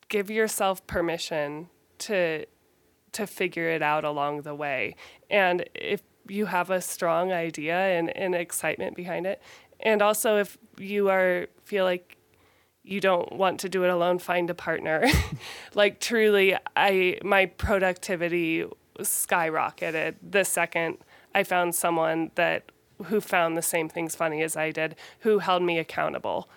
give 0.10 0.32
yourself 0.32 0.86
permission 0.88 1.70
to 2.00 2.46
to 3.14 3.28
figure 3.28 3.70
it 3.70 3.82
out 3.82 4.04
along 4.04 4.42
the 4.42 4.56
way. 4.56 4.96
And 5.30 5.66
if 5.76 6.02
you 6.28 6.46
have 6.46 6.70
a 6.70 6.82
strong 6.82 7.32
idea 7.32 7.76
and, 7.76 8.16
and 8.16 8.36
excitement 8.36 8.96
behind 8.96 9.26
it, 9.26 9.42
and 9.80 10.02
also 10.02 10.38
if 10.38 10.58
you 10.78 11.10
are 11.10 11.48
feel 11.64 11.86
like 11.86 12.18
you 12.84 13.00
don't 13.00 13.34
want 13.34 13.60
to 13.60 13.70
do 13.70 13.84
it 13.84 13.90
alone, 13.90 14.20
find 14.20 14.50
a 14.50 14.56
partner. 14.56 15.06
like 15.74 16.00
truly, 16.00 16.56
I 16.76 17.20
my 17.24 17.46
productivity 17.46 18.66
skyrocketed 19.00 20.16
the 20.22 20.44
second 20.44 20.98
I 21.34 21.44
found 21.44 21.76
someone 21.76 22.32
that 22.36 22.72
who 23.06 23.22
found 23.22 23.58
the 23.58 23.62
same 23.62 23.90
things 23.90 24.16
funny 24.16 24.44
as 24.44 24.56
I 24.56 24.72
did, 24.72 24.96
who 25.20 25.40
held 25.40 25.64
me 25.64 25.80
accountable. 25.80 26.50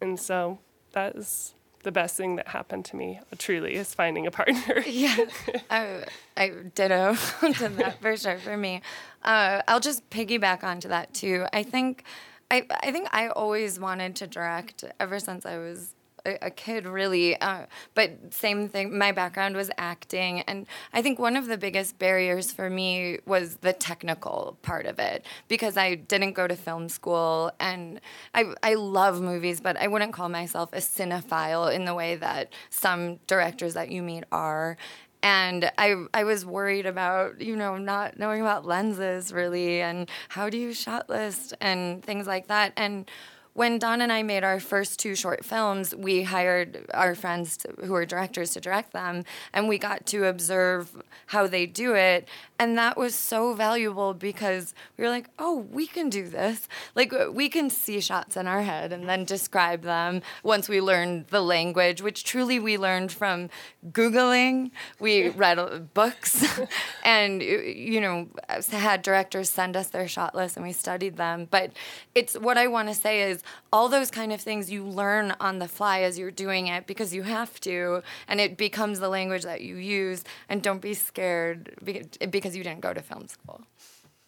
And 0.00 0.18
so 0.18 0.58
that 0.92 1.16
is 1.16 1.54
the 1.82 1.92
best 1.92 2.16
thing 2.16 2.36
that 2.36 2.48
happened 2.48 2.84
to 2.86 2.96
me, 2.96 3.20
truly, 3.38 3.74
is 3.74 3.94
finding 3.94 4.26
a 4.26 4.30
partner. 4.30 4.80
yeah, 4.86 5.16
I, 5.70 6.04
I 6.36 6.52
ditto 6.74 7.14
to 7.54 7.68
that 7.68 8.00
for 8.00 8.16
sure 8.16 8.38
for 8.38 8.56
me. 8.56 8.82
Uh, 9.22 9.62
I'll 9.66 9.80
just 9.80 10.08
piggyback 10.10 10.62
onto 10.62 10.88
that 10.88 11.14
too. 11.14 11.46
I 11.52 11.62
think, 11.62 12.04
I, 12.50 12.66
I 12.70 12.92
think 12.92 13.08
I 13.12 13.28
always 13.28 13.80
wanted 13.80 14.16
to 14.16 14.26
direct 14.26 14.84
ever 14.98 15.18
since 15.18 15.46
I 15.46 15.58
was 15.58 15.94
a, 16.24 16.46
a 16.46 16.50
kid, 16.50 16.86
really. 16.86 17.40
Uh, 17.40 17.66
but 17.94 18.32
same 18.32 18.68
thing. 18.68 18.96
My 18.96 19.12
background 19.12 19.56
was 19.56 19.70
acting, 19.78 20.40
and 20.42 20.66
I 20.92 21.02
think 21.02 21.18
one 21.18 21.36
of 21.36 21.46
the 21.46 21.58
biggest 21.58 21.98
barriers 21.98 22.52
for 22.52 22.70
me 22.70 23.18
was 23.26 23.56
the 23.56 23.72
technical 23.72 24.58
part 24.62 24.86
of 24.86 24.98
it 24.98 25.24
because 25.48 25.76
I 25.76 25.94
didn't 25.94 26.32
go 26.32 26.46
to 26.46 26.56
film 26.56 26.88
school, 26.88 27.52
and 27.60 28.00
I 28.34 28.52
I 28.62 28.74
love 28.74 29.20
movies, 29.20 29.60
but 29.60 29.76
I 29.76 29.88
wouldn't 29.88 30.12
call 30.12 30.28
myself 30.28 30.70
a 30.72 30.78
cinephile 30.78 31.72
in 31.74 31.84
the 31.84 31.94
way 31.94 32.16
that 32.16 32.52
some 32.70 33.16
directors 33.26 33.74
that 33.74 33.90
you 33.90 34.02
meet 34.02 34.24
are 34.32 34.76
and 35.22 35.70
I 35.76 35.94
I 36.14 36.24
was 36.24 36.46
worried 36.46 36.86
about 36.86 37.40
you 37.40 37.56
know 37.56 37.76
not 37.76 38.18
knowing 38.18 38.40
about 38.40 38.64
lenses 38.64 39.32
really 39.32 39.80
and 39.82 40.08
how 40.28 40.48
do 40.48 40.58
you 40.58 40.72
shot 40.72 41.08
list 41.08 41.54
and 41.60 42.02
things 42.02 42.26
like 42.26 42.48
that 42.48 42.72
and 42.76 43.10
when 43.54 43.78
Dawn 43.78 44.00
and 44.00 44.12
I 44.12 44.22
made 44.22 44.44
our 44.44 44.60
first 44.60 44.98
two 44.98 45.14
short 45.14 45.44
films, 45.44 45.94
we 45.94 46.22
hired 46.22 46.86
our 46.94 47.14
friends 47.14 47.56
to, 47.58 47.68
who 47.84 47.94
are 47.94 48.06
directors 48.06 48.52
to 48.52 48.60
direct 48.60 48.92
them, 48.92 49.24
and 49.52 49.68
we 49.68 49.78
got 49.78 50.06
to 50.06 50.26
observe 50.26 51.02
how 51.26 51.46
they 51.46 51.66
do 51.66 51.94
it. 51.94 52.28
And 52.58 52.78
that 52.78 52.96
was 52.96 53.14
so 53.14 53.54
valuable 53.54 54.14
because 54.14 54.74
we 54.96 55.04
were 55.04 55.10
like, 55.10 55.28
oh, 55.38 55.66
we 55.70 55.86
can 55.86 56.10
do 56.10 56.28
this. 56.28 56.68
Like, 56.94 57.12
we 57.32 57.48
can 57.48 57.70
see 57.70 58.00
shots 58.00 58.36
in 58.36 58.46
our 58.46 58.62
head 58.62 58.92
and 58.92 59.08
then 59.08 59.24
describe 59.24 59.82
them 59.82 60.22
once 60.42 60.68
we 60.68 60.80
learned 60.80 61.28
the 61.28 61.40
language, 61.40 62.02
which 62.02 62.22
truly 62.24 62.58
we 62.58 62.78
learned 62.78 63.10
from 63.12 63.50
Googling. 63.90 64.70
We 64.98 65.28
read 65.30 65.92
books 65.94 66.60
and, 67.04 67.42
you 67.42 68.00
know, 68.00 68.28
had 68.70 69.02
directors 69.02 69.50
send 69.50 69.76
us 69.76 69.88
their 69.88 70.06
shot 70.06 70.34
lists 70.34 70.56
and 70.56 70.64
we 70.64 70.72
studied 70.72 71.16
them. 71.16 71.48
But 71.50 71.72
it's 72.14 72.34
what 72.34 72.58
I 72.58 72.66
want 72.66 72.88
to 72.88 72.94
say 72.94 73.22
is 73.22 73.39
all 73.72 73.88
those 73.88 74.10
kind 74.10 74.32
of 74.32 74.40
things 74.40 74.70
you 74.70 74.84
learn 74.84 75.34
on 75.40 75.58
the 75.58 75.68
fly 75.68 76.00
as 76.02 76.18
you're 76.18 76.30
doing 76.30 76.66
it 76.66 76.86
because 76.86 77.14
you 77.14 77.22
have 77.22 77.60
to, 77.60 78.02
and 78.28 78.40
it 78.40 78.56
becomes 78.56 79.00
the 79.00 79.08
language 79.08 79.42
that 79.42 79.60
you 79.60 79.76
use. 79.76 80.24
And 80.48 80.62
don't 80.62 80.80
be 80.80 80.94
scared 80.94 81.74
because 82.30 82.56
you 82.56 82.62
didn't 82.62 82.80
go 82.80 82.92
to 82.92 83.02
film 83.02 83.28
school. 83.28 83.62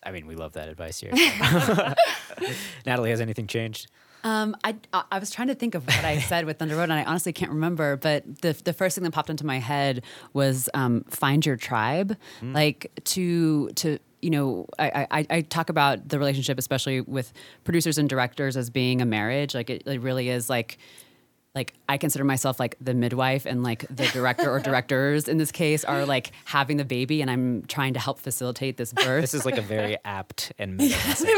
I 0.03 0.11
mean, 0.11 0.27
we 0.27 0.35
love 0.35 0.55
that 0.55 0.69
advice 0.69 1.01
here. 1.01 1.13
Natalie, 2.87 3.11
has 3.11 3.21
anything 3.21 3.47
changed? 3.47 3.89
Um, 4.25 4.57
I, 4.63 4.77
I 4.93 5.05
I 5.13 5.19
was 5.19 5.31
trying 5.31 5.49
to 5.49 5.55
think 5.55 5.75
of 5.75 5.87
what 5.87 6.05
I 6.05 6.19
said 6.31 6.45
with 6.45 6.59
Thunder 6.59 6.77
Road, 6.77 6.85
and 6.85 6.93
I 6.93 7.05
honestly 7.05 7.33
can't 7.33 7.51
remember. 7.51 7.97
But 7.97 8.43
the 8.43 8.53
the 8.65 8.73
first 8.73 8.95
thing 8.95 9.05
that 9.05 9.13
popped 9.13 9.31
into 9.31 9.45
my 9.47 9.59
head 9.59 10.05
was 10.33 10.69
um, 10.75 11.05
find 11.09 11.45
your 11.45 11.57
tribe, 11.57 12.17
like 12.43 12.91
to 13.05 13.71
to 13.71 13.99
you 14.23 14.31
know 14.31 14.67
I, 14.79 15.07
I 15.11 15.27
I 15.29 15.41
talk 15.43 15.69
about 15.69 16.09
the 16.09 16.19
relationship, 16.19 16.59
especially 16.59 17.01
with 17.01 17.33
producers 17.65 17.99
and 17.99 18.09
directors, 18.09 18.57
as 18.57 18.71
being 18.71 19.03
a 19.03 19.07
marriage. 19.07 19.55
Like 19.55 19.69
it, 19.69 19.83
it 19.87 20.01
really 20.01 20.29
is 20.29 20.49
like 20.49 20.79
like 21.55 21.75
I 21.87 21.99
consider 21.99 22.25
myself 22.25 22.59
like 22.59 22.77
the 22.81 22.95
midwife 22.95 23.45
and 23.45 23.63
like 23.63 23.87
the 23.95 24.07
director 24.07 24.51
or 24.51 24.59
directors 24.71 25.29
in 25.29 25.37
this 25.37 25.53
case 25.53 25.85
are 25.85 26.07
like 26.07 26.33
having 26.47 26.79
the 26.79 26.85
baby 26.85 27.21
and 27.21 27.31
I'm 27.31 27.65
trying 27.67 27.93
to 27.93 28.01
help 28.01 28.19
facilitate 28.19 28.79
this 28.79 28.95
birth. 28.95 29.21
This 29.21 29.35
is 29.35 29.45
like 29.45 29.59
a 29.59 29.63
very 29.63 29.99
apt 30.05 30.53
and 30.59 30.77
meta 30.79 30.97
message. 31.07 31.29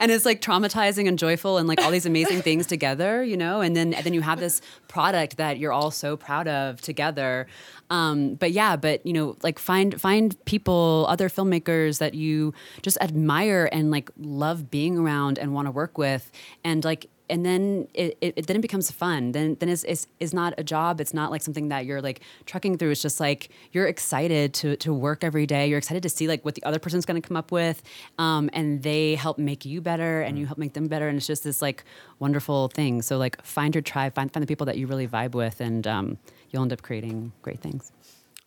and 0.00 0.10
it's 0.10 0.24
like 0.24 0.40
traumatizing 0.40 1.06
and 1.06 1.18
joyful 1.18 1.58
and 1.58 1.68
like 1.68 1.82
all 1.82 1.90
these 1.90 2.06
amazing 2.06 2.40
things 2.40 2.66
together, 2.66 3.22
you 3.22 3.36
know. 3.36 3.60
And 3.60 3.76
then 3.76 3.92
and 3.92 4.06
then 4.06 4.14
you 4.14 4.22
have 4.22 4.40
this 4.40 4.62
product 4.88 5.36
that 5.36 5.58
you're 5.58 5.72
all 5.72 5.90
so 5.90 6.16
proud 6.16 6.48
of 6.48 6.80
together. 6.80 7.46
Um, 7.90 8.34
but 8.34 8.52
yeah, 8.52 8.76
but 8.76 9.04
you 9.04 9.12
know, 9.12 9.36
like 9.42 9.58
find 9.58 10.00
find 10.00 10.34
people, 10.46 11.04
other 11.10 11.28
filmmakers 11.28 11.98
that 11.98 12.14
you 12.14 12.54
just 12.80 12.96
admire 13.02 13.68
and 13.70 13.90
like 13.90 14.10
love 14.16 14.70
being 14.70 14.96
around 14.96 15.38
and 15.38 15.52
want 15.52 15.66
to 15.66 15.70
work 15.70 15.98
with, 15.98 16.32
and 16.64 16.82
like 16.82 17.06
and 17.28 17.44
then 17.44 17.88
it, 17.94 18.16
it, 18.20 18.34
it 18.36 18.46
then 18.46 18.56
it 18.56 18.62
becomes 18.62 18.90
fun. 18.90 19.32
Then 19.32 19.56
then 19.60 19.68
it's, 19.68 19.84
it's 19.84 20.06
it's 20.20 20.32
not 20.32 20.54
a 20.58 20.64
job. 20.64 21.00
It's 21.00 21.14
not 21.14 21.30
like 21.30 21.42
something 21.42 21.68
that 21.68 21.86
you're 21.86 22.02
like 22.02 22.20
trucking 22.44 22.78
through. 22.78 22.90
It's 22.90 23.02
just 23.02 23.20
like 23.20 23.50
you're 23.72 23.86
excited 23.86 24.54
to 24.54 24.76
to 24.76 24.92
work 24.92 25.24
every 25.24 25.46
day. 25.46 25.66
You're 25.68 25.78
excited 25.78 26.02
to 26.02 26.08
see 26.08 26.28
like 26.28 26.44
what 26.44 26.54
the 26.54 26.64
other 26.64 26.78
person's 26.78 27.06
going 27.06 27.20
to 27.20 27.26
come 27.26 27.36
up 27.36 27.52
with, 27.52 27.82
um, 28.18 28.50
and 28.52 28.82
they 28.82 29.14
help 29.14 29.38
make 29.38 29.64
you 29.64 29.80
better, 29.80 30.22
and 30.22 30.38
you 30.38 30.46
help 30.46 30.58
make 30.58 30.74
them 30.74 30.88
better. 30.88 31.08
And 31.08 31.16
it's 31.16 31.26
just 31.26 31.44
this 31.44 31.62
like 31.62 31.84
wonderful 32.18 32.68
thing. 32.68 33.02
So 33.02 33.18
like 33.18 33.42
find 33.44 33.74
your 33.74 33.82
tribe, 33.82 34.14
find 34.14 34.32
find 34.32 34.42
the 34.42 34.48
people 34.48 34.66
that 34.66 34.78
you 34.78 34.86
really 34.86 35.08
vibe 35.08 35.32
with, 35.32 35.60
and 35.60 35.86
um, 35.86 36.18
you'll 36.50 36.62
end 36.62 36.72
up 36.72 36.82
creating 36.82 37.32
great 37.42 37.60
things. 37.60 37.92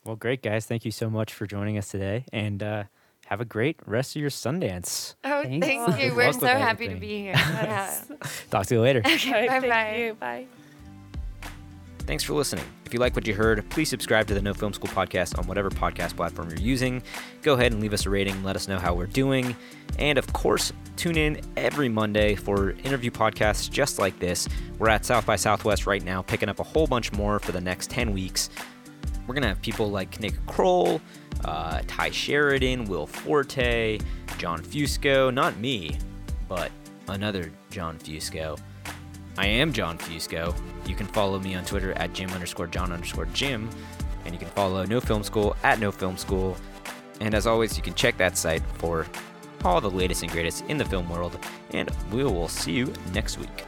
Well, 0.05 0.15
great, 0.15 0.41
guys. 0.41 0.65
Thank 0.65 0.85
you 0.85 0.91
so 0.91 1.09
much 1.09 1.33
for 1.33 1.45
joining 1.45 1.77
us 1.77 1.89
today. 1.89 2.25
And 2.31 2.63
uh, 2.63 2.83
have 3.29 3.41
a 3.41 3.45
great 3.45 3.77
rest 3.85 4.15
of 4.15 4.21
your 4.21 4.31
Sundance. 4.31 5.13
Oh, 5.23 5.43
Thanks. 5.43 5.63
thank 5.67 6.01
you. 6.01 6.15
We're 6.15 6.25
luck 6.25 6.33
so 6.33 6.41
with 6.41 6.49
happy 6.57 6.87
to 6.87 6.95
be 6.95 7.19
here. 7.21 7.33
Yeah. 7.35 8.01
Talk 8.49 8.65
to 8.65 8.73
you 8.73 8.81
later. 8.81 9.01
Okay, 9.05 9.47
Thank 9.47 9.61
bye-bye. 9.61 9.95
you. 9.97 10.13
Bye. 10.15 10.45
Thanks 12.07 12.23
for 12.23 12.33
listening. 12.33 12.65
If 12.87 12.93
you 12.95 12.99
like 12.99 13.15
what 13.15 13.27
you 13.27 13.35
heard, 13.35 13.69
please 13.69 13.87
subscribe 13.87 14.25
to 14.29 14.33
the 14.33 14.41
No 14.41 14.55
Film 14.55 14.73
School 14.73 14.89
podcast 14.89 15.37
on 15.37 15.45
whatever 15.45 15.69
podcast 15.69 16.15
platform 16.15 16.49
you're 16.49 16.57
using. 16.57 17.03
Go 17.43 17.53
ahead 17.53 17.71
and 17.71 17.79
leave 17.79 17.93
us 17.93 18.07
a 18.07 18.09
rating, 18.09 18.43
let 18.43 18.55
us 18.55 18.67
know 18.67 18.79
how 18.79 18.95
we're 18.95 19.05
doing. 19.05 19.55
And 19.99 20.17
of 20.17 20.33
course, 20.33 20.73
tune 20.95 21.15
in 21.15 21.39
every 21.55 21.87
Monday 21.87 22.33
for 22.33 22.71
interview 22.83 23.11
podcasts 23.11 23.69
just 23.69 23.99
like 23.99 24.17
this. 24.17 24.49
We're 24.79 24.89
at 24.89 25.05
South 25.05 25.27
by 25.27 25.35
Southwest 25.35 25.85
right 25.85 26.03
now, 26.03 26.23
picking 26.23 26.49
up 26.49 26.59
a 26.59 26.63
whole 26.63 26.87
bunch 26.87 27.11
more 27.13 27.37
for 27.37 27.51
the 27.51 27.61
next 27.61 27.91
10 27.91 28.11
weeks. 28.11 28.49
We're 29.27 29.35
going 29.35 29.43
to 29.43 29.49
have 29.49 29.61
people 29.61 29.91
like 29.91 30.19
Nick 30.19 30.33
Kroll, 30.47 30.99
uh, 31.45 31.82
Ty 31.88 32.10
Sheridan, 32.12 32.86
Will 32.86 33.08
Forte, 33.08 33.99
John 34.38 34.62
Fusco, 34.62 35.34
not 35.34 35.58
me, 35.58 35.97
but 36.47 36.71
another 37.08 37.52
John 37.69 37.97
Fusco. 37.99 38.60
I 39.38 39.45
am 39.47 39.71
John 39.71 39.97
Fusco. 39.97 40.54
You 40.88 40.95
can 40.95 41.08
follow 41.08 41.39
me 41.39 41.56
on 41.56 41.65
Twitter 41.65 41.93
at 41.93 42.13
Jim 42.13 42.30
underscore 42.32 42.67
John 42.67 42.91
underscore 42.91 43.25
Jim, 43.28 43.69
and 44.25 44.34
you 44.34 44.39
can 44.39 44.49
follow 44.49 44.84
No 44.86 44.99
Film 44.99 45.23
School 45.23 45.56
at 45.63 45.80
No 45.80 45.91
Film 45.91 46.17
School. 46.17 46.58
And 47.21 47.34
as 47.34 47.47
always, 47.47 47.75
you 47.78 47.84
can 47.84 47.93
check 47.93 48.17
that 48.17 48.38
site 48.38 48.63
for 48.75 49.06
all 49.63 49.82
the 49.82 49.89
latest 49.89 50.23
and 50.23 50.32
greatest 50.32 50.63
in 50.67 50.78
the 50.78 50.86
film 50.86 51.10
world. 51.10 51.38
And 51.71 51.89
we 52.12 52.23
will 52.23 52.47
see 52.47 52.71
you 52.71 52.93
next 53.13 53.38
week. 53.38 53.65